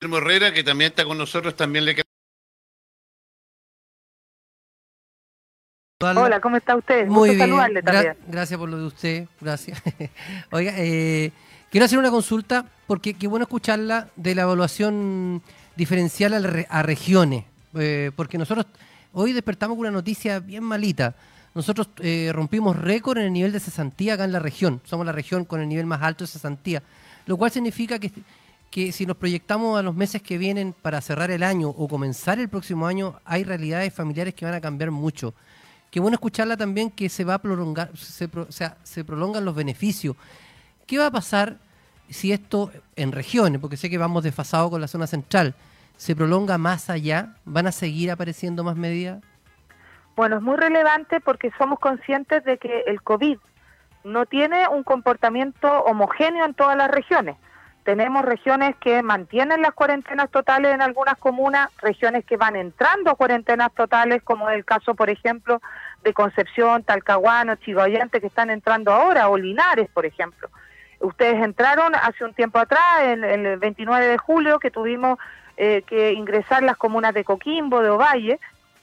Herrera, 0.02 0.54
que 0.54 0.64
también 0.64 0.92
está 0.92 1.04
con 1.04 1.18
nosotros, 1.18 1.56
también 1.56 1.84
le 1.86 1.96
Hola, 6.02 6.40
¿cómo 6.40 6.56
está 6.56 6.78
usted? 6.78 7.08
Muy 7.08 7.36
bien. 7.36 7.52
gracias 8.28 8.58
por 8.58 8.70
lo 8.70 8.78
de 8.78 8.86
usted, 8.86 9.28
gracias. 9.42 9.84
Oiga, 10.52 10.72
eh, 10.78 11.34
quiero 11.70 11.86
hacer 11.86 12.00
una 12.00 12.12
consulta 12.12 12.66
porque 12.88 13.14
qué 13.14 13.28
bueno 13.28 13.44
escucharla 13.44 14.10
de 14.16 14.36
la 14.36 14.44
evaluación 14.44 15.42
diferencial 15.76 16.34
a, 16.70 16.84
regiones, 16.84 17.46
eh, 17.76 18.12
porque 18.16 18.38
nosotros 18.38 18.66
hoy 19.14 19.34
despertamos 19.34 19.76
con 19.76 19.82
una 19.82 19.92
noticia 19.92 20.40
bien 20.40 20.64
malita. 20.64 21.16
Nosotros 21.56 21.90
eh, 22.00 22.32
rompimos 22.34 22.76
récord 22.76 23.18
en 23.18 23.26
el 23.26 23.34
nivel 23.34 23.52
de 23.52 23.60
cesantía 23.60 24.14
acá 24.14 24.24
en 24.24 24.32
la 24.32 24.40
región. 24.40 24.82
Somos 24.84 25.06
la 25.06 25.12
región 25.12 25.46
con 25.46 25.62
el 25.62 25.70
nivel 25.70 25.86
más 25.86 26.02
alto 26.02 26.24
de 26.24 26.28
cesantía, 26.28 26.84
lo 27.26 27.38
cual 27.38 27.52
significa 27.52 28.00
que, 28.00 28.12
que 28.70 28.92
si 28.92 29.06
nos 29.06 29.18
proyectamos 29.18 29.80
a 29.80 29.82
los 29.82 29.96
meses 29.96 30.22
que 30.22 30.38
vienen 30.38 30.74
para 30.74 31.02
cerrar 31.02 31.32
el 31.32 31.44
año 31.44 31.70
o 31.70 31.88
comenzar 31.88 32.40
el 32.40 32.50
próximo 32.50 32.88
año, 32.88 33.20
hay 33.26 33.44
realidades 33.44 33.94
familiares 33.94 34.34
que 34.34 34.46
van 34.46 34.54
a 34.54 34.62
cambiar 34.62 34.92
mucho. 34.92 35.34
Qué 35.90 36.00
bueno 36.00 36.16
escucharla 36.16 36.56
también 36.56 36.92
que 36.92 37.10
se 37.10 37.24
va 37.24 37.36
a 37.36 37.42
prolongar, 37.42 37.92
o 37.92 38.52
sea, 38.52 38.78
se 38.84 39.04
prolongan 39.04 39.44
los 39.44 39.56
beneficios. 39.56 40.16
¿Qué 40.90 40.98
va 40.98 41.06
a 41.06 41.12
pasar 41.12 41.58
si 42.10 42.32
esto 42.32 42.72
en 42.96 43.12
regiones, 43.12 43.62
porque 43.62 43.78
sé 43.78 43.92
que 43.92 44.00
vamos 44.00 44.24
desfasados 44.24 44.72
con 44.72 44.82
la 44.82 44.88
zona 44.88 45.06
central, 45.06 45.54
se 45.98 46.16
prolonga 46.16 46.58
más 46.58 46.90
allá? 46.90 47.36
¿Van 47.46 47.68
a 47.68 47.72
seguir 47.72 48.10
apareciendo 48.10 48.64
más 48.64 48.76
medidas? 48.76 49.22
Bueno, 50.16 50.38
es 50.38 50.42
muy 50.42 50.58
relevante 50.58 51.20
porque 51.20 51.52
somos 51.60 51.78
conscientes 51.78 52.44
de 52.44 52.58
que 52.58 52.86
el 52.88 53.04
COVID 53.04 53.38
no 54.04 54.26
tiene 54.26 54.68
un 54.68 54.82
comportamiento 54.82 55.68
homogéneo 55.84 56.44
en 56.44 56.56
todas 56.56 56.76
las 56.76 56.90
regiones. 56.90 57.38
Tenemos 57.84 58.26
regiones 58.26 58.76
que 58.78 59.04
mantienen 59.04 59.62
las 59.62 59.74
cuarentenas 59.74 60.32
totales 60.32 60.74
en 60.74 60.82
algunas 60.82 61.20
comunas, 61.20 61.70
regiones 61.84 62.26
que 62.26 62.36
van 62.36 62.56
entrando 62.56 63.12
a 63.12 63.16
cuarentenas 63.16 63.72
totales, 63.76 64.24
como 64.24 64.50
es 64.50 64.56
el 64.56 64.66
caso, 64.66 64.96
por 64.96 65.12
ejemplo, 65.12 65.62
de 66.04 66.14
Concepción, 66.16 66.82
Talcahuano, 66.82 67.58
Chigoyante, 67.58 68.20
que 68.20 68.28
están 68.28 68.50
entrando 68.50 68.92
ahora, 68.92 69.30
o 69.30 69.38
Linares, 69.38 69.88
por 69.94 70.08
ejemplo. 70.08 70.50
Ustedes 71.00 71.42
entraron 71.44 71.96
hace 71.96 72.26
un 72.26 72.34
tiempo 72.34 72.60
atrás, 72.60 73.02
en, 73.04 73.24
el 73.24 73.58
29 73.58 74.06
de 74.08 74.18
julio, 74.18 74.60
que 74.60 74.72
tuvimos 74.72 75.18
eh, 75.58 75.84
que 75.88 76.14
ingresar 76.14 76.64
las 76.64 76.78
comunas 76.78 77.14
de 77.14 77.24
Coquimbo, 77.24 77.82
de 77.82 77.90
Ovalle, 77.90 78.40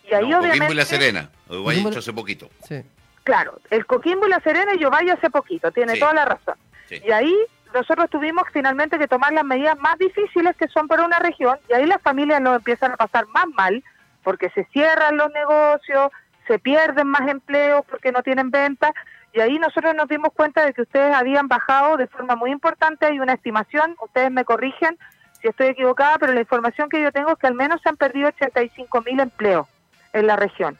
y 0.08 0.14
ahí 0.14 0.24
obviamente... 0.32 0.50
Coquimbo 0.50 0.72
y 0.72 0.76
La 0.76 0.84
Serena, 0.84 1.30
Ovalle 1.48 1.98
hace 1.98 2.12
poquito. 2.12 2.50
Sí. 2.66 2.82
Claro, 3.24 3.60
el 3.70 3.86
Coquimbo 3.86 4.26
y 4.26 4.30
La 4.30 4.40
Serena 4.40 4.72
y 4.78 4.84
Ovalle 4.84 5.12
hace 5.12 5.30
poquito, 5.30 5.70
tiene 5.72 5.98
toda 5.98 6.14
la 6.14 6.24
razón. 6.24 6.54
Y 6.90 7.10
ahí 7.10 7.36
nosotros 7.74 8.08
tuvimos 8.08 8.44
finalmente 8.52 8.98
que 8.98 9.08
tomar 9.08 9.32
las 9.32 9.44
medidas 9.44 9.78
más 9.78 9.98
difíciles 9.98 10.56
que 10.56 10.68
son 10.68 10.88
para 10.88 11.04
una 11.04 11.18
región, 11.18 11.58
y 11.68 11.74
ahí 11.74 11.86
las 11.86 12.00
familias 12.00 12.40
lo 12.40 12.54
empiezan 12.54 12.92
a 12.92 12.96
pasar 12.96 13.26
más 13.28 13.46
mal, 13.54 13.82
porque 14.22 14.48
se 14.50 14.64
cierran 14.72 15.16
los 15.16 15.30
negocios, 15.32 16.10
se 16.46 16.58
pierden 16.58 17.08
más 17.08 17.28
empleos 17.28 17.84
porque 17.88 18.12
no 18.12 18.22
tienen 18.22 18.50
ventas, 18.50 18.92
y 19.36 19.40
ahí 19.40 19.58
nosotros 19.58 19.94
nos 19.94 20.08
dimos 20.08 20.32
cuenta 20.32 20.64
de 20.64 20.72
que 20.72 20.80
ustedes 20.80 21.14
habían 21.14 21.46
bajado 21.46 21.98
de 21.98 22.06
forma 22.06 22.36
muy 22.36 22.50
importante, 22.50 23.04
hay 23.04 23.20
una 23.20 23.34
estimación, 23.34 23.94
ustedes 24.02 24.30
me 24.30 24.46
corrigen 24.46 24.96
si 25.42 25.48
estoy 25.48 25.66
equivocada, 25.66 26.16
pero 26.16 26.32
la 26.32 26.40
información 26.40 26.88
que 26.88 27.02
yo 27.02 27.12
tengo 27.12 27.32
es 27.32 27.38
que 27.38 27.46
al 27.46 27.54
menos 27.54 27.82
se 27.82 27.90
han 27.90 27.98
perdido 27.98 28.28
85 28.28 29.02
mil 29.02 29.20
empleos 29.20 29.68
en 30.14 30.26
la 30.26 30.36
región. 30.36 30.78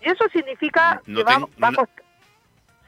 Y 0.00 0.08
eso 0.08 0.24
significa 0.32 1.02
que 1.04 1.24
vamos, 1.24 1.88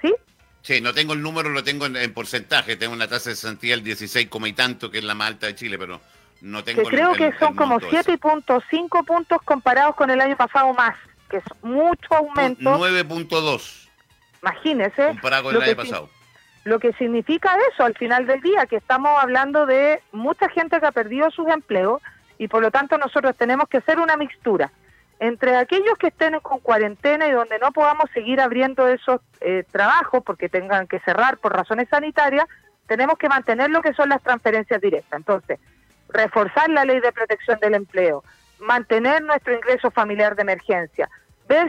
¿Sí? 0.01 0.15
Sí, 0.61 0.81
no 0.81 0.95
tengo 0.95 1.15
el 1.15 1.23
número, 1.23 1.49
lo 1.49 1.65
tengo 1.65 1.87
en, 1.87 2.15
porcentaje. 2.15 2.77
Tengo 2.77 2.93
una 2.93 3.09
tasa 3.09 3.31
de 3.31 3.35
cesantía 3.35 3.75
del 3.75 3.83
16, 3.83 4.29
y 4.33 4.53
tanto, 4.53 4.89
que 4.89 4.99
es 4.99 5.05
la 5.05 5.17
más 5.17 5.31
alta 5.31 5.49
de 5.49 5.57
Chile, 5.57 5.81
pero 5.81 6.01
no 6.43 6.63
tengo... 6.63 6.81
Que 6.81 6.89
creo 6.89 7.13
que 7.15 7.33
son 7.41 7.57
como 7.57 7.81
7.5 7.81 9.05
puntos 9.05 9.43
comparados 9.43 9.97
con 9.97 10.11
el 10.11 10.21
año 10.21 10.37
pasado 10.37 10.73
más, 10.75 10.95
que 11.29 11.39
es 11.39 11.45
mucho 11.61 12.15
aumento. 12.15 12.79
9.2. 12.79 13.83
Imagínese. 14.43 15.09
Comparado 15.09 15.45
con 15.45 15.57
el 15.57 15.63
año 15.63 15.77
pasado. 15.77 16.11
Lo 16.65 16.79
que 16.79 16.93
significa 16.93 17.57
eso 17.73 17.85
al 17.85 17.95
final 17.95 18.27
del 18.27 18.41
día, 18.41 18.67
que 18.67 18.77
estamos 18.77 19.11
hablando 19.21 19.67
de 19.67 20.01
mucha 20.13 20.49
gente 20.49 20.79
que 20.79 20.87
ha 20.87 20.93
perdido 20.93 21.31
sus 21.31 21.49
empleos 21.49 22.01
y 22.39 22.49
por 22.49 22.63
lo 22.63 22.71
tanto 22.71 22.99
nosotros 22.99 23.37
tenemos 23.37 23.69
que 23.69 23.79
hacer 23.79 23.99
una 23.99 24.17
mixtura 24.17 24.71
entre 25.23 25.55
aquellos 25.55 25.97
que 25.99 26.09
estén 26.09 26.41
con 26.41 26.59
cuarentena 26.59 27.29
y 27.29 27.31
donde 27.31 27.57
no 27.61 27.71
podamos 27.71 28.11
seguir 28.13 28.41
abriendo 28.41 28.89
esos 28.89 29.21
eh, 29.41 29.65
trabajos 29.71 30.25
porque 30.25 30.49
tengan 30.49 30.89
que 30.89 30.99
cerrar 30.99 31.39
por 31.39 31.53
razones 31.53 31.89
sanitarias, 31.89 32.47
tenemos 32.89 33.17
que 33.19 33.29
mantener 33.29 33.71
lo 33.71 33.83
que 33.83 33.95
son 33.95 34.09
las 34.09 34.21
transferencias 34.21 34.81
directas. 34.81 35.13
Entonces, 35.17 35.61
reforzar 36.09 36.69
la 36.71 36.85
ley 36.85 36.99
de 36.99 37.13
protección 37.13 37.61
del 37.61 37.75
empleo, 37.75 38.25
mantener 38.59 39.23
nuestro 39.23 39.55
ingreso 39.55 39.93
familiar 39.93 40.35
de 40.35 40.43
emergencia, 40.43 41.09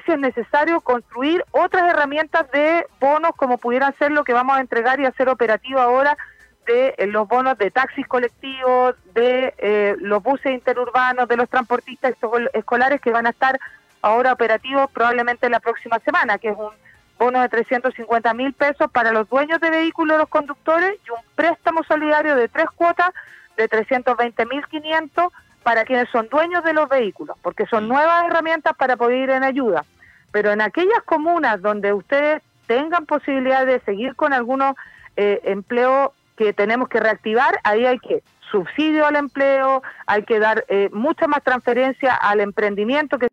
si 0.05 0.11
es 0.11 0.19
necesario 0.19 0.81
construir 0.81 1.43
otras 1.51 1.89
herramientas 1.89 2.49
de 2.51 2.85
bonos 2.99 3.31
como 3.35 3.57
pudieran 3.57 3.93
ser 3.97 4.11
lo 4.11 4.23
que 4.23 4.33
vamos 4.33 4.57
a 4.57 4.61
entregar 4.61 4.99
y 4.99 5.05
hacer 5.05 5.29
operativo 5.29 5.79
ahora 5.79 6.17
de 6.65 6.95
eh, 6.97 7.07
los 7.07 7.27
bonos 7.27 7.57
de 7.57 7.69
taxis 7.71 8.07
colectivos, 8.07 8.95
de 9.13 9.53
eh, 9.57 9.95
los 9.99 10.23
buses 10.23 10.53
interurbanos, 10.53 11.27
de 11.27 11.35
los 11.35 11.49
transportistas 11.49 12.15
escolares 12.53 13.01
que 13.01 13.11
van 13.11 13.27
a 13.27 13.31
estar 13.31 13.59
ahora 14.01 14.31
operativos 14.31 14.89
probablemente 14.91 15.49
la 15.49 15.59
próxima 15.59 15.99
semana, 15.99 16.37
que 16.37 16.49
es 16.49 16.57
un 16.57 16.71
bono 17.19 17.41
de 17.41 17.49
350 17.49 18.33
mil 18.33 18.53
pesos 18.53 18.89
para 18.91 19.11
los 19.11 19.29
dueños 19.29 19.59
de 19.59 19.69
vehículos, 19.69 20.17
los 20.17 20.29
conductores, 20.29 20.97
y 21.05 21.09
un 21.09 21.19
préstamo 21.35 21.83
solidario 21.83 22.35
de 22.35 22.47
tres 22.47 22.67
cuotas 22.75 23.11
de 23.57 23.67
320 23.67 24.45
mil 24.45 24.65
500 24.65 25.31
para 25.63 25.85
quienes 25.85 26.09
son 26.09 26.27
dueños 26.29 26.63
de 26.63 26.73
los 26.73 26.89
vehículos, 26.89 27.37
porque 27.41 27.65
son 27.65 27.87
nuevas 27.87 28.25
herramientas 28.25 28.75
para 28.77 28.97
poder 28.97 29.17
ir 29.17 29.29
en 29.31 29.43
ayuda. 29.43 29.85
Pero 30.31 30.51
en 30.51 30.61
aquellas 30.61 31.01
comunas 31.05 31.61
donde 31.61 31.93
ustedes 31.93 32.41
tengan 32.67 33.05
posibilidad 33.05 33.65
de 33.65 33.79
seguir 33.81 34.15
con 34.15 34.33
algunos 34.33 34.75
eh, 35.15 35.41
empleos 35.43 36.11
que 36.35 36.53
tenemos 36.53 36.89
que 36.89 36.99
reactivar, 36.99 37.59
ahí 37.63 37.85
hay 37.85 37.99
que 37.99 38.23
subsidio 38.51 39.05
al 39.05 39.15
empleo, 39.15 39.81
hay 40.05 40.23
que 40.23 40.39
dar 40.39 40.65
eh, 40.67 40.89
mucha 40.91 41.27
más 41.27 41.43
transferencia 41.43 42.13
al 42.13 42.39
emprendimiento 42.39 43.17
que 43.17 43.27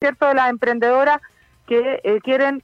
cierto 0.00 0.28
de 0.28 0.34
las 0.34 0.50
emprendedoras 0.50 1.20
que 1.66 2.00
eh, 2.04 2.20
quieren 2.22 2.62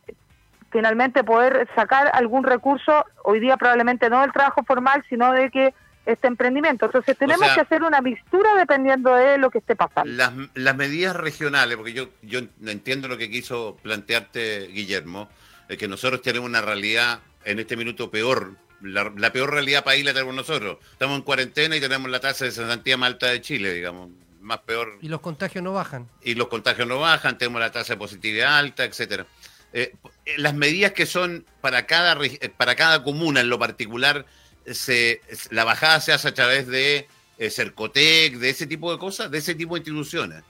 finalmente 0.72 1.22
poder 1.22 1.68
sacar 1.76 2.10
algún 2.14 2.44
recurso, 2.44 3.04
hoy 3.24 3.38
día 3.38 3.56
probablemente 3.56 4.08
no 4.10 4.22
del 4.22 4.32
trabajo 4.32 4.64
formal, 4.64 5.04
sino 5.08 5.32
de 5.32 5.50
que 5.50 5.74
este 6.04 6.26
emprendimiento. 6.26 6.86
Entonces 6.86 7.16
tenemos 7.16 7.48
que 7.52 7.60
hacer 7.60 7.82
una 7.84 8.00
mixtura 8.00 8.56
dependiendo 8.56 9.14
de 9.14 9.38
lo 9.38 9.50
que 9.50 9.58
esté 9.58 9.76
pasando. 9.76 10.10
Las, 10.10 10.32
las 10.54 10.76
medidas 10.76 11.14
regionales, 11.14 11.76
porque 11.76 11.92
yo, 11.92 12.08
yo 12.22 12.40
entiendo 12.66 13.06
lo 13.06 13.18
que 13.18 13.30
quiso 13.30 13.76
plantearte 13.82 14.66
Guillermo, 14.68 15.28
que 15.76 15.88
nosotros 15.88 16.22
tenemos 16.22 16.48
una 16.48 16.60
realidad 16.60 17.20
en 17.44 17.58
este 17.58 17.76
minuto 17.76 18.10
peor. 18.10 18.54
La, 18.80 19.32
peor 19.32 19.52
realidad 19.52 19.84
país 19.84 20.04
la 20.04 20.12
tenemos 20.12 20.34
nosotros. 20.34 20.78
Estamos 20.92 21.16
en 21.16 21.22
cuarentena 21.22 21.76
y 21.76 21.80
tenemos 21.80 22.10
la 22.10 22.20
tasa 22.20 22.44
de 22.44 22.50
cesantía 22.50 22.96
más 22.96 23.08
alta 23.08 23.28
de 23.28 23.40
Chile, 23.40 23.72
digamos. 23.72 24.10
Más 24.40 24.58
peor. 24.58 24.98
Y 25.00 25.08
los 25.08 25.20
contagios 25.20 25.62
no 25.62 25.72
bajan. 25.72 26.08
Y 26.20 26.34
los 26.34 26.48
contagios 26.48 26.88
no 26.88 26.98
bajan, 26.98 27.38
tenemos 27.38 27.60
la 27.60 27.70
tasa 27.70 27.92
de 27.92 27.98
positividad 27.98 28.58
alta, 28.58 28.84
etcétera. 28.84 29.24
Eh, 29.72 29.94
las 30.36 30.54
medidas 30.54 30.92
que 30.92 31.06
son 31.06 31.44
para 31.60 31.86
cada, 31.86 32.18
para 32.56 32.74
cada 32.74 33.02
comuna 33.02 33.40
en 33.40 33.48
lo 33.48 33.58
particular, 33.58 34.26
se, 34.66 35.20
la 35.50 35.64
bajada 35.64 36.00
se 36.00 36.12
hace 36.12 36.28
a 36.28 36.34
través 36.34 36.66
de 36.66 37.08
eh, 37.38 37.50
Cercotec, 37.50 38.34
de 38.34 38.50
ese 38.50 38.66
tipo 38.66 38.92
de 38.92 38.98
cosas, 38.98 39.30
de 39.30 39.38
ese 39.38 39.54
tipo 39.54 39.74
de 39.74 39.80
instituciones. 39.80 40.42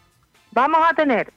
Vamos 0.50 0.80
a 0.88 0.94
tener 0.94 1.32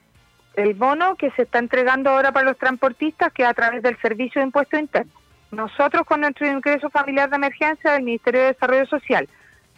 el 0.55 0.73
bono 0.73 1.15
que 1.15 1.31
se 1.31 1.43
está 1.43 1.59
entregando 1.59 2.09
ahora 2.09 2.31
para 2.31 2.45
los 2.45 2.57
transportistas, 2.57 3.31
que 3.33 3.45
a 3.45 3.53
través 3.53 3.81
del 3.83 3.97
Servicio 4.01 4.41
de 4.41 4.47
Impuesto 4.47 4.77
Interno. 4.77 5.11
Nosotros 5.51 6.05
con 6.05 6.21
nuestro 6.21 6.47
ingreso 6.47 6.89
familiar 6.89 7.29
de 7.29 7.37
emergencia 7.37 7.93
del 7.93 8.03
Ministerio 8.03 8.41
de 8.41 8.47
Desarrollo 8.47 8.85
Social, 8.87 9.29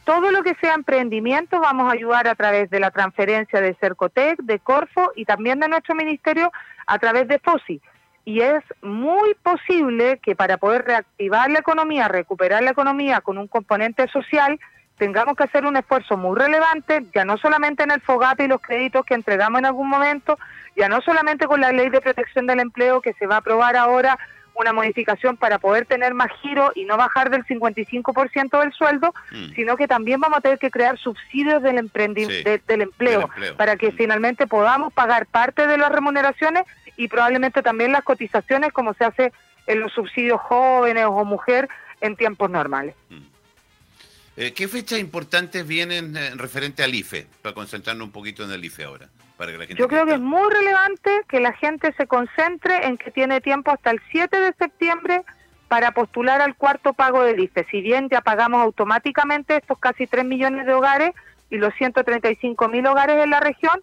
todo 0.06 0.32
lo 0.32 0.42
que 0.42 0.56
sea 0.56 0.74
emprendimiento 0.74 1.60
vamos 1.60 1.90
a 1.90 1.94
ayudar 1.94 2.28
a 2.28 2.36
través 2.36 2.70
de 2.70 2.80
la 2.80 2.92
transferencia 2.92 3.60
de 3.60 3.76
Cercotec, 3.76 4.40
de 4.42 4.60
Corfo 4.60 5.12
y 5.16 5.26
también 5.26 5.60
de 5.60 5.68
nuestro 5.68 5.96
ministerio 5.96 6.52
a 6.86 6.98
través 6.98 7.28
de 7.28 7.40
FOSI. 7.40 7.82
Y 8.28 8.42
es 8.42 8.62
muy 8.82 9.36
posible 9.36 10.20
que 10.22 10.36
para 10.36 10.58
poder 10.58 10.84
reactivar 10.84 11.50
la 11.50 11.60
economía, 11.60 12.10
recuperar 12.10 12.62
la 12.62 12.72
economía 12.72 13.22
con 13.22 13.38
un 13.38 13.48
componente 13.48 14.06
social, 14.10 14.60
tengamos 14.98 15.38
que 15.38 15.46
hacer 15.46 15.66
un 15.66 15.78
esfuerzo 15.78 16.18
muy 16.18 16.38
relevante, 16.38 17.06
ya 17.16 17.24
no 17.24 17.38
solamente 17.38 17.84
en 17.84 17.92
el 17.92 18.02
FOGAP 18.02 18.42
y 18.42 18.48
los 18.50 18.60
créditos 18.60 19.06
que 19.06 19.14
entregamos 19.14 19.60
en 19.60 19.68
algún 19.68 19.88
momento, 19.88 20.38
ya 20.76 20.90
no 20.90 21.00
solamente 21.00 21.48
con 21.48 21.62
la 21.62 21.72
ley 21.72 21.88
de 21.88 22.02
protección 22.02 22.48
del 22.48 22.60
empleo 22.60 23.00
que 23.00 23.14
se 23.14 23.28
va 23.28 23.36
a 23.36 23.38
aprobar 23.38 23.78
ahora 23.78 24.20
una 24.56 24.74
modificación 24.74 25.38
para 25.38 25.58
poder 25.58 25.86
tener 25.86 26.14
más 26.14 26.28
giro 26.42 26.74
y 26.76 26.84
no 26.84 26.98
bajar 26.98 27.30
del 27.30 27.46
55% 27.46 28.60
del 28.60 28.74
sueldo, 28.74 29.14
mm. 29.32 29.54
sino 29.56 29.78
que 29.78 29.88
también 29.88 30.20
vamos 30.20 30.40
a 30.40 30.42
tener 30.42 30.60
que 30.60 30.72
crear 30.72 30.98
subsidios 30.98 31.64
del, 31.64 31.76
del, 32.68 32.82
empleo, 32.82 33.30
para 33.56 33.78
que 33.78 33.92
mm. 33.92 33.96
finalmente 33.96 34.48
podamos 34.48 34.92
pagar 34.92 35.28
parte 35.28 35.66
de 35.66 35.78
las 35.78 35.92
remuneraciones 35.94 36.66
y 36.98 37.08
probablemente 37.08 37.62
también 37.62 37.92
las 37.92 38.04
cotizaciones 38.04 38.74
como 38.74 38.94
se 38.94 39.06
hace 39.06 39.32
en 39.68 39.80
los 39.80 39.94
subsidios 39.94 40.42
jóvenes 40.42 41.06
o 41.06 41.24
mujer 41.24 41.70
en 42.02 42.16
tiempos 42.16 42.50
normales. 42.50 42.96
Mm. 43.10 43.18
Eh, 44.38 44.54
¿Qué 44.54 44.68
fechas 44.68 45.00
importantes 45.00 45.66
vienen 45.66 46.16
eh, 46.16 46.32
referente 46.36 46.84
al 46.84 46.94
IFE? 46.94 47.28
Para 47.42 47.56
concentrarnos 47.56 48.06
un 48.06 48.12
poquito 48.12 48.44
en 48.44 48.52
el 48.52 48.64
IFE 48.64 48.84
ahora. 48.84 49.10
Yo 49.78 49.88
creo 49.88 50.06
que 50.06 50.14
es 50.14 50.20
muy 50.20 50.52
relevante 50.52 51.12
que 51.30 51.40
la 51.40 51.54
gente 51.54 51.94
se 51.94 52.08
concentre 52.08 52.88
en 52.88 52.98
que 52.98 53.12
tiene 53.12 53.40
tiempo 53.40 53.70
hasta 53.72 53.92
el 53.92 54.02
7 54.12 54.36
de 54.36 54.54
septiembre 54.54 55.22
para 55.68 55.92
postular 55.92 56.42
al 56.42 56.56
cuarto 56.56 56.94
pago 56.94 57.24
del 57.24 57.40
IFE. 57.42 57.68
Si 57.70 57.82
bien 57.82 58.10
ya 58.10 58.22
pagamos 58.22 58.62
automáticamente 58.62 59.58
estos 59.58 59.78
casi 59.78 60.08
3 60.08 60.26
millones 60.26 60.66
de 60.66 60.74
hogares 60.74 61.12
y 61.52 61.58
los 61.58 61.74
135 61.76 62.68
mil 62.68 62.88
hogares 62.88 63.24
en 63.24 63.30
la 63.30 63.40
región, 63.40 63.80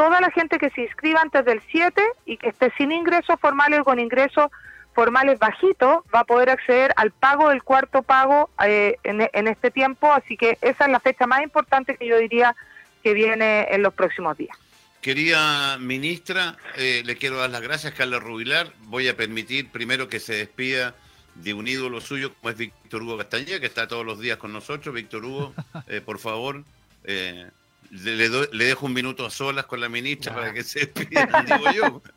toda 0.00 0.18
la 0.22 0.30
gente 0.30 0.56
que 0.56 0.70
se 0.70 0.80
inscriba 0.80 1.20
antes 1.20 1.44
del 1.44 1.60
7 1.70 2.02
y 2.24 2.38
que 2.38 2.48
esté 2.48 2.72
sin 2.78 2.90
ingresos 2.90 3.38
formales 3.38 3.80
o 3.80 3.84
con 3.84 4.00
ingresos 4.00 4.50
formales 4.94 5.38
bajitos 5.38 5.98
va 6.12 6.20
a 6.20 6.24
poder 6.24 6.48
acceder 6.48 6.90
al 6.96 7.10
pago 7.10 7.50
del 7.50 7.62
cuarto 7.62 8.00
pago 8.02 8.48
eh, 8.64 8.96
en, 9.04 9.28
en 9.30 9.46
este 9.46 9.70
tiempo. 9.70 10.10
Así 10.10 10.38
que 10.38 10.56
esa 10.62 10.86
es 10.86 10.90
la 10.90 11.00
fecha 11.00 11.26
más 11.26 11.42
importante 11.42 11.98
que 11.98 12.06
yo 12.06 12.16
diría 12.16 12.56
que 13.02 13.12
viene 13.12 13.66
en 13.70 13.82
los 13.82 13.92
próximos 13.92 14.38
días. 14.38 14.56
Querida 15.02 15.76
ministra, 15.76 16.56
eh, 16.78 17.02
le 17.04 17.16
quiero 17.16 17.36
dar 17.36 17.50
las 17.50 17.60
gracias, 17.60 17.92
Carla 17.92 18.20
Rubilar. 18.20 18.72
Voy 18.84 19.06
a 19.06 19.14
permitir 19.18 19.68
primero 19.68 20.08
que 20.08 20.18
se 20.18 20.32
despida 20.32 20.94
de 21.34 21.52
un 21.52 21.68
ídolo 21.68 22.00
suyo 22.00 22.32
como 22.32 22.48
es 22.48 22.56
Víctor 22.56 23.02
Hugo 23.02 23.18
Castañeda, 23.18 23.60
que 23.60 23.66
está 23.66 23.86
todos 23.86 24.06
los 24.06 24.18
días 24.18 24.38
con 24.38 24.50
nosotros. 24.50 24.94
Víctor 24.94 25.26
Hugo, 25.26 25.52
eh, 25.88 26.00
por 26.00 26.18
favor, 26.18 26.64
eh, 27.04 27.50
le, 27.90 28.28
dejo 28.64 28.86
un 28.86 28.92
minuto 28.92 29.26
a 29.26 29.30
solas 29.30 29.66
con 29.66 29.80
la 29.80 29.88
ministra 29.88 30.34
para 30.34 30.52
que 30.52 30.62
se 30.62 30.80
despida, 30.80 31.26
digo 31.46 31.70
yo. 31.72 32.02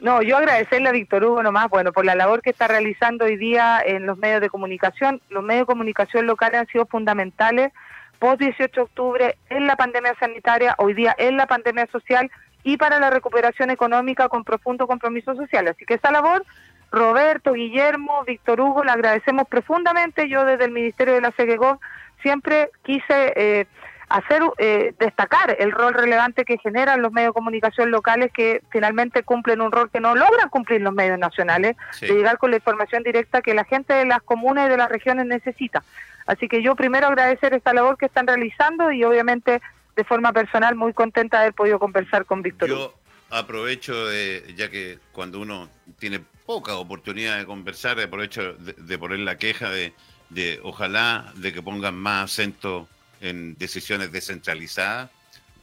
No, 0.00 0.22
yo 0.22 0.38
agradecerle 0.38 0.88
a 0.88 0.92
Víctor 0.92 1.22
Hugo 1.24 1.42
nomás, 1.42 1.68
bueno, 1.68 1.92
por 1.92 2.06
la 2.06 2.14
labor 2.14 2.40
que 2.40 2.48
está 2.48 2.66
realizando 2.66 3.26
hoy 3.26 3.36
día 3.36 3.82
en 3.84 4.06
los 4.06 4.16
medios 4.16 4.40
de 4.40 4.48
comunicación. 4.48 5.20
Los 5.28 5.44
medios 5.44 5.64
de 5.64 5.72
comunicación 5.72 6.26
locales 6.26 6.60
han 6.60 6.66
sido 6.68 6.86
fundamentales 6.86 7.70
post 8.18 8.40
18 8.40 8.72
de 8.72 8.80
octubre, 8.80 9.38
en 9.48 9.66
la 9.66 9.76
pandemia 9.76 10.14
sanitaria, 10.20 10.74
hoy 10.78 10.94
día 10.94 11.14
en 11.18 11.36
la 11.36 11.46
pandemia 11.46 11.86
social 11.90 12.30
y 12.62 12.76
para 12.76 13.00
la 13.00 13.10
recuperación 13.10 13.70
económica 13.70 14.28
con 14.28 14.44
profundo 14.44 14.86
compromiso 14.86 15.34
social. 15.34 15.66
Así 15.68 15.84
que 15.86 15.94
esa 15.94 16.12
labor, 16.12 16.44
Roberto, 16.92 17.54
Guillermo, 17.54 18.22
Víctor 18.26 18.60
Hugo, 18.60 18.84
le 18.84 18.92
agradecemos 18.92 19.48
profundamente. 19.48 20.28
Yo 20.28 20.44
desde 20.44 20.66
el 20.66 20.70
Ministerio 20.70 21.14
de 21.14 21.22
la 21.22 21.32
CEGEGOV 21.32 21.78
siempre 22.22 22.70
quise 22.82 23.32
eh, 23.36 23.66
hacer 24.08 24.42
eh, 24.58 24.92
destacar 24.98 25.56
el 25.58 25.72
rol 25.72 25.94
relevante 25.94 26.44
que 26.44 26.58
generan 26.58 27.00
los 27.00 27.12
medios 27.12 27.30
de 27.30 27.34
comunicación 27.34 27.90
locales 27.90 28.32
que 28.32 28.60
finalmente 28.70 29.22
cumplen 29.22 29.60
un 29.60 29.70
rol 29.70 29.90
que 29.90 30.00
no 30.00 30.14
logran 30.14 30.48
cumplir 30.50 30.80
los 30.82 30.92
medios 30.92 31.18
nacionales, 31.18 31.76
de 32.00 32.08
llegar 32.08 32.38
con 32.38 32.50
la 32.50 32.56
información 32.56 33.02
directa 33.02 33.40
que 33.40 33.54
la 33.54 33.64
gente 33.64 33.94
de 33.94 34.04
las 34.04 34.20
comunas 34.22 34.66
y 34.66 34.70
de 34.70 34.76
las 34.76 34.88
regiones 34.88 35.26
necesita. 35.26 35.84
Así 36.26 36.48
que 36.48 36.62
yo 36.62 36.74
primero 36.74 37.06
agradecer 37.06 37.54
esta 37.54 37.72
labor 37.72 37.96
que 37.98 38.06
están 38.06 38.26
realizando 38.26 38.90
y 38.92 39.04
obviamente 39.04 39.60
de 39.96 40.04
forma 40.04 40.32
personal 40.32 40.74
muy 40.74 40.92
contenta 40.92 41.38
de 41.38 41.44
haber 41.44 41.54
podido 41.54 41.78
conversar 41.78 42.24
con 42.24 42.42
Víctor. 42.42 42.68
Yo 42.68 42.94
aprovecho 43.30 44.06
de, 44.06 44.54
ya 44.56 44.70
que 44.70 44.98
cuando 45.12 45.40
uno 45.40 45.68
tiene 45.98 46.20
poca 46.46 46.76
oportunidad 46.76 47.38
de 47.38 47.46
conversar, 47.46 48.00
aprovecho 48.00 48.54
de, 48.54 48.98
poner 48.98 49.20
la 49.20 49.38
queja 49.38 49.70
de, 49.70 49.92
de 50.30 50.60
ojalá 50.62 51.32
de 51.36 51.52
que 51.52 51.62
pongan 51.62 51.96
más 51.96 52.32
acento 52.32 52.88
en 53.20 53.56
decisiones 53.56 54.12
descentralizadas, 54.12 55.10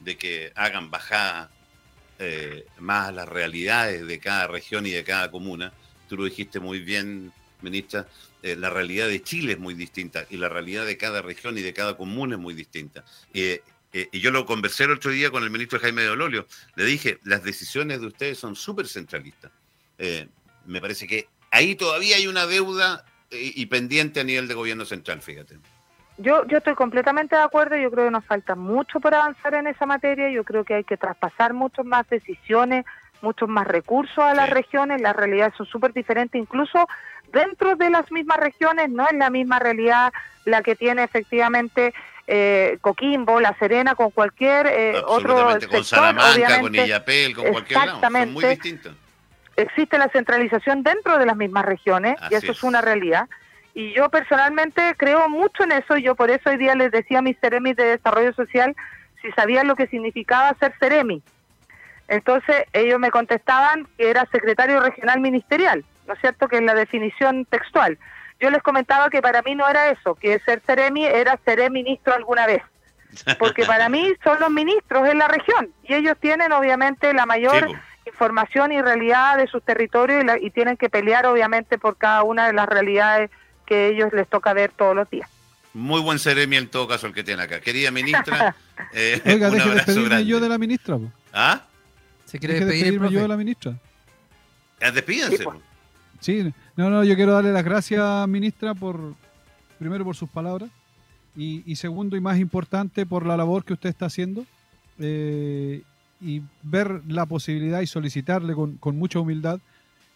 de 0.00 0.16
que 0.16 0.52
hagan 0.54 0.90
bajada 0.90 1.50
eh, 2.20 2.66
más 2.78 3.12
las 3.14 3.28
realidades 3.28 4.06
de 4.06 4.18
cada 4.18 4.46
región 4.46 4.86
y 4.86 4.90
de 4.90 5.04
cada 5.04 5.30
comuna. 5.30 5.72
Tú 6.08 6.16
lo 6.16 6.24
dijiste 6.24 6.60
muy 6.60 6.80
bien, 6.80 7.32
ministra, 7.62 8.06
eh, 8.42 8.56
la 8.56 8.70
realidad 8.70 9.08
de 9.08 9.22
Chile 9.22 9.52
es 9.52 9.58
muy 9.58 9.74
distinta 9.74 10.26
y 10.30 10.36
la 10.36 10.48
realidad 10.48 10.86
de 10.86 10.96
cada 10.96 11.22
región 11.22 11.58
y 11.58 11.62
de 11.62 11.72
cada 11.72 11.96
comuna 11.96 12.36
es 12.36 12.40
muy 12.40 12.54
distinta. 12.54 13.04
Eh, 13.34 13.62
y 13.92 14.20
yo 14.20 14.30
lo 14.30 14.44
conversé 14.44 14.84
el 14.84 14.92
otro 14.92 15.10
día 15.10 15.30
con 15.30 15.42
el 15.42 15.50
ministro 15.50 15.80
Jaime 15.80 16.02
de 16.02 16.10
Ololio. 16.10 16.46
Le 16.76 16.84
dije, 16.84 17.18
las 17.24 17.42
decisiones 17.42 18.00
de 18.00 18.06
ustedes 18.06 18.38
son 18.38 18.54
súper 18.54 18.86
centralistas. 18.86 19.50
me 20.66 20.80
parece 20.80 21.06
que 21.06 21.26
ahí 21.50 21.74
todavía 21.74 22.16
hay 22.16 22.26
una 22.26 22.46
deuda 22.46 23.04
y 23.30 23.66
pendiente 23.66 24.20
a 24.20 24.24
nivel 24.24 24.48
de 24.48 24.54
gobierno 24.54 24.84
central, 24.84 25.20
fíjate. 25.20 25.58
Yo, 26.18 26.44
yo 26.48 26.58
estoy 26.58 26.74
completamente 26.74 27.36
de 27.36 27.42
acuerdo, 27.42 27.76
yo 27.76 27.92
creo 27.92 28.06
que 28.06 28.10
nos 28.10 28.24
falta 28.24 28.56
mucho 28.56 28.98
por 28.98 29.14
avanzar 29.14 29.54
en 29.54 29.68
esa 29.68 29.86
materia, 29.86 30.28
yo 30.30 30.42
creo 30.42 30.64
que 30.64 30.74
hay 30.74 30.84
que 30.84 30.96
traspasar 30.96 31.54
muchas 31.54 31.86
más 31.86 32.08
decisiones, 32.08 32.84
muchos 33.22 33.48
más 33.48 33.68
recursos 33.68 34.18
a 34.18 34.34
las 34.34 34.50
regiones, 34.50 35.00
las 35.00 35.14
realidades 35.14 35.54
son 35.56 35.66
súper 35.66 35.92
diferentes, 35.92 36.40
incluso 36.40 36.88
dentro 37.32 37.76
de 37.76 37.90
las 37.90 38.10
mismas 38.10 38.38
regiones 38.38 38.90
no 38.90 39.06
es 39.06 39.16
la 39.16 39.30
misma 39.30 39.60
realidad 39.60 40.12
la 40.44 40.62
que 40.62 40.74
tiene 40.74 41.04
efectivamente 41.04 41.94
eh, 42.26 42.78
Coquimbo, 42.80 43.40
La 43.40 43.56
Serena, 43.56 43.94
con 43.94 44.10
cualquier 44.10 44.66
eh, 44.66 45.00
otro 45.06 45.52
sector. 45.52 45.70
Con 45.70 45.84
Salamanca, 45.84 46.60
con 46.60 46.74
Illapel, 46.74 47.34
con 47.34 47.46
cualquier 47.52 47.78
lado, 47.78 48.00
son 48.00 48.32
muy 48.32 48.44
distintos. 48.44 48.92
Existe 49.58 49.98
la 49.98 50.08
centralización 50.08 50.82
dentro 50.82 51.18
de 51.18 51.26
las 51.26 51.36
mismas 51.36 51.64
regiones 51.64 52.16
y 52.30 52.34
eso 52.34 52.52
es 52.52 52.62
una 52.62 52.80
realidad 52.80 53.28
y 53.78 53.92
yo 53.92 54.08
personalmente 54.08 54.96
creo 54.96 55.28
mucho 55.28 55.62
en 55.62 55.70
eso 55.70 55.96
y 55.96 56.02
yo 56.02 56.16
por 56.16 56.32
eso 56.32 56.50
hoy 56.50 56.56
día 56.56 56.74
les 56.74 56.90
decía 56.90 57.20
a 57.20 57.22
mis 57.22 57.38
Ceremis 57.38 57.76
de 57.76 57.84
Desarrollo 57.84 58.32
Social 58.32 58.74
si 59.22 59.30
sabían 59.30 59.68
lo 59.68 59.76
que 59.76 59.86
significaba 59.86 60.52
ser 60.58 60.74
Ceremi. 60.80 61.22
Entonces 62.08 62.64
ellos 62.72 62.98
me 62.98 63.12
contestaban 63.12 63.86
que 63.96 64.10
era 64.10 64.26
secretario 64.32 64.80
regional 64.80 65.20
ministerial, 65.20 65.84
¿no 66.08 66.14
es 66.14 66.20
cierto? 66.20 66.48
Que 66.48 66.56
es 66.56 66.62
la 66.62 66.74
definición 66.74 67.44
textual. 67.44 67.98
Yo 68.40 68.50
les 68.50 68.64
comentaba 68.64 69.10
que 69.10 69.22
para 69.22 69.42
mí 69.42 69.54
no 69.54 69.68
era 69.68 69.90
eso, 69.90 70.16
que 70.16 70.40
ser 70.40 70.60
Ceremi 70.66 71.04
era 71.04 71.38
ser 71.44 71.70
ministro 71.70 72.14
alguna 72.14 72.48
vez. 72.48 72.62
Porque 73.38 73.64
para 73.64 73.88
mí 73.88 74.12
son 74.24 74.40
los 74.40 74.50
ministros 74.50 75.08
en 75.08 75.18
la 75.18 75.28
región 75.28 75.72
y 75.84 75.94
ellos 75.94 76.16
tienen 76.20 76.50
obviamente 76.50 77.14
la 77.14 77.26
mayor 77.26 77.68
información 78.08 78.72
y 78.72 78.82
realidad 78.82 79.38
de 79.38 79.46
sus 79.46 79.62
territorios 79.62 80.24
y, 80.40 80.46
y 80.46 80.50
tienen 80.50 80.76
que 80.76 80.88
pelear 80.88 81.26
obviamente 81.26 81.78
por 81.78 81.96
cada 81.96 82.22
una 82.22 82.46
de 82.46 82.52
las 82.52 82.68
realidades 82.68 83.30
que 83.66 83.88
ellos 83.88 84.12
les 84.12 84.26
toca 84.28 84.52
ver 84.52 84.72
todos 84.72 84.96
los 84.96 85.08
días. 85.10 85.28
Muy 85.74 86.00
buen 86.00 86.18
seremi 86.18 86.56
en 86.56 86.68
todo 86.68 86.88
caso 86.88 87.06
el 87.06 87.12
que 87.12 87.22
tiene 87.22 87.42
acá. 87.42 87.60
Querida 87.60 87.90
ministra, 87.90 88.56
eh, 88.92 89.20
Oiga, 89.26 89.50
deje 89.50 89.70
despedirme 89.70 90.24
yo 90.24 90.40
de 90.40 90.48
la 90.48 90.58
ministra. 90.58 90.98
¿Ah? 91.32 91.62
¿Se 92.24 92.38
quiere 92.38 92.64
despedirme 92.64 93.10
yo 93.10 93.20
de 93.20 93.28
la 93.28 93.36
ministra? 93.36 93.74
Ah, 94.80 94.90
despídense. 94.90 95.44
Sí, 96.20 96.52
no, 96.76 96.90
no, 96.90 97.04
yo 97.04 97.14
quiero 97.14 97.32
darle 97.32 97.52
las 97.52 97.64
gracias, 97.64 98.26
ministra, 98.26 98.74
por 98.74 99.14
primero 99.78 100.04
por 100.04 100.16
sus 100.16 100.28
palabras 100.28 100.70
y, 101.36 101.76
segundo 101.76 102.16
y 102.16 102.20
más 102.20 102.38
importante 102.38 103.06
por 103.06 103.24
la 103.24 103.36
labor 103.36 103.64
que 103.64 103.74
usted 103.74 103.88
está 103.88 104.06
haciendo 104.06 104.44
eh, 104.98 105.82
y 106.20 106.42
ver 106.62 107.02
la 107.06 107.26
posibilidad 107.26 107.80
y 107.80 107.86
solicitarle 107.86 108.54
con, 108.54 108.76
con 108.76 108.98
mucha 108.98 109.20
humildad 109.20 109.60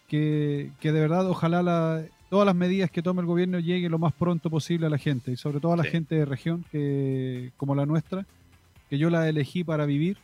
que, 0.07 0.71
que, 0.79 0.91
de 0.91 0.99
verdad 0.99 1.27
ojalá 1.27 1.63
la, 1.63 2.03
todas 2.29 2.45
las 2.45 2.55
medidas 2.55 2.91
que 2.91 3.01
tome 3.01 3.21
el 3.21 3.27
gobierno 3.27 3.59
lleguen 3.59 3.91
lo 3.91 3.99
más 3.99 4.13
pronto 4.13 4.49
posible 4.49 4.87
a 4.87 4.89
la 4.89 4.97
gente, 4.97 5.31
y 5.31 5.37
sobre 5.37 5.59
todo 5.59 5.73
a 5.73 5.77
la 5.77 5.83
gente 5.83 6.15
de 6.15 6.25
región 6.25 6.65
que, 6.71 7.51
como 7.57 7.75
la 7.75 7.85
nuestra, 7.85 8.25
que 8.89 8.97
yo 8.97 9.09
la 9.09 9.29
elegí 9.29 9.63
para 9.63 9.85
vivir 9.85 10.17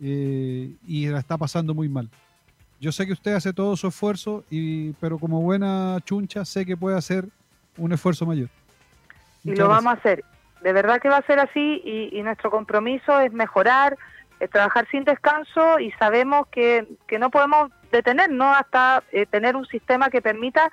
eh, 0.00 0.72
y 0.86 1.06
la 1.08 1.18
está 1.18 1.36
pasando 1.36 1.74
muy 1.74 1.88
mal. 1.88 2.08
Yo 2.80 2.92
sé 2.92 3.06
que 3.06 3.12
usted 3.12 3.32
hace 3.34 3.52
todo 3.52 3.76
su 3.76 3.88
esfuerzo, 3.88 4.44
y, 4.50 4.92
pero 5.00 5.18
como 5.18 5.40
buena 5.40 5.98
chuncha 6.04 6.44
sé 6.44 6.64
que 6.64 6.76
puede 6.76 6.96
hacer 6.96 7.26
un 7.76 7.92
esfuerzo 7.92 8.24
mayor. 8.24 8.48
y 9.42 9.54
lo 9.54 9.68
vamos 9.68 9.94
a 9.94 9.96
hacer. 9.96 10.24
De 10.62 10.72
verdad 10.72 11.00
que 11.00 11.08
va 11.08 11.16
a 11.16 11.26
ser 11.26 11.38
así 11.38 11.82
y, 12.12 12.22
nuestro 12.22 12.50
compromiso 12.50 13.18
es 13.20 13.32
mejorar, 13.32 13.96
es 14.40 14.50
trabajar 14.50 14.86
sin 14.90 15.04
descanso 15.04 15.78
y 15.78 15.90
sabemos 15.92 16.46
que, 16.48 16.86
que 17.06 17.18
no 17.18 17.30
podemos 17.30 17.70
detenernos 17.90 18.56
hasta 18.56 19.02
eh, 19.12 19.26
tener 19.26 19.56
un 19.56 19.66
sistema 19.66 20.10
que 20.10 20.22
permita 20.22 20.70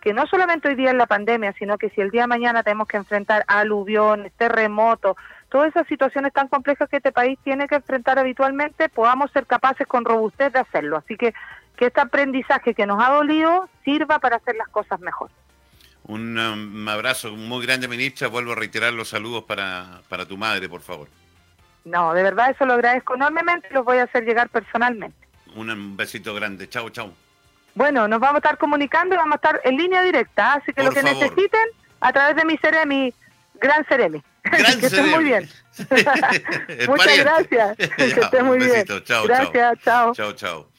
que 0.00 0.12
no 0.14 0.26
solamente 0.26 0.68
hoy 0.68 0.76
día 0.76 0.90
en 0.90 0.98
la 0.98 1.06
pandemia, 1.06 1.52
sino 1.58 1.78
que 1.78 1.90
si 1.90 2.00
el 2.00 2.10
día 2.10 2.22
de 2.22 2.28
mañana 2.28 2.62
tenemos 2.62 2.86
que 2.86 2.96
enfrentar 2.96 3.44
aluviones, 3.48 4.32
terremotos, 4.36 5.16
todas 5.48 5.68
esas 5.68 5.86
situaciones 5.88 6.32
tan 6.32 6.48
complejas 6.48 6.88
que 6.88 6.98
este 6.98 7.12
país 7.12 7.38
tiene 7.42 7.66
que 7.66 7.74
enfrentar 7.76 8.18
habitualmente, 8.18 8.88
podamos 8.88 9.30
ser 9.32 9.46
capaces 9.46 9.86
con 9.86 10.04
robustez 10.04 10.52
de 10.52 10.60
hacerlo. 10.60 10.96
Así 10.96 11.16
que 11.16 11.34
que 11.76 11.86
este 11.86 12.00
aprendizaje 12.00 12.74
que 12.74 12.86
nos 12.86 13.02
ha 13.02 13.12
dolido 13.12 13.68
sirva 13.84 14.18
para 14.18 14.36
hacer 14.36 14.56
las 14.56 14.68
cosas 14.68 14.98
mejor. 15.00 15.30
Un, 16.04 16.38
um, 16.38 16.88
abrazo 16.88 17.32
muy 17.32 17.64
grande, 17.64 17.88
ministra. 17.88 18.28
Vuelvo 18.28 18.52
a 18.52 18.54
reiterar 18.54 18.92
los 18.92 19.08
saludos 19.08 19.44
para, 19.44 20.00
para 20.08 20.26
tu 20.26 20.36
madre, 20.36 20.68
por 20.68 20.80
favor. 20.80 21.08
No, 21.86 22.12
de 22.14 22.22
verdad 22.24 22.50
eso 22.50 22.66
lo 22.66 22.74
agradezco 22.74 23.14
enormemente 23.14 23.68
y 23.70 23.74
los 23.74 23.84
voy 23.84 23.98
a 23.98 24.02
hacer 24.02 24.24
llegar 24.24 24.48
personalmente. 24.48 25.16
Un 25.54 25.96
besito 25.96 26.34
grande. 26.34 26.68
Chao, 26.68 26.90
chao. 26.90 27.12
Bueno, 27.76 28.08
nos 28.08 28.18
vamos 28.18 28.36
a 28.36 28.38
estar 28.38 28.58
comunicando 28.58 29.14
y 29.14 29.18
vamos 29.18 29.34
a 29.34 29.36
estar 29.36 29.60
en 29.62 29.76
línea 29.76 30.02
directa, 30.02 30.54
así 30.54 30.72
que 30.72 30.82
lo 30.82 30.90
que 30.90 31.02
necesiten 31.04 31.68
a 32.00 32.12
través 32.12 32.34
de 32.34 32.44
mi 32.44 32.56
Ceremi, 32.56 33.14
Gran 33.60 33.84
Ceremi. 33.84 34.20
Gran 34.42 34.80
que 34.80 34.86
estén 34.86 35.10
muy 35.10 35.24
bien. 35.24 35.48
Muchas 36.88 37.18
gracias. 37.18 37.76
que 37.96 38.04
estén 38.04 38.46
muy 38.46 38.58
bien. 38.58 38.84
Chao, 39.04 39.24
gracias, 39.24 39.78
chao. 39.84 40.12
Chao, 40.12 40.32
chao. 40.32 40.75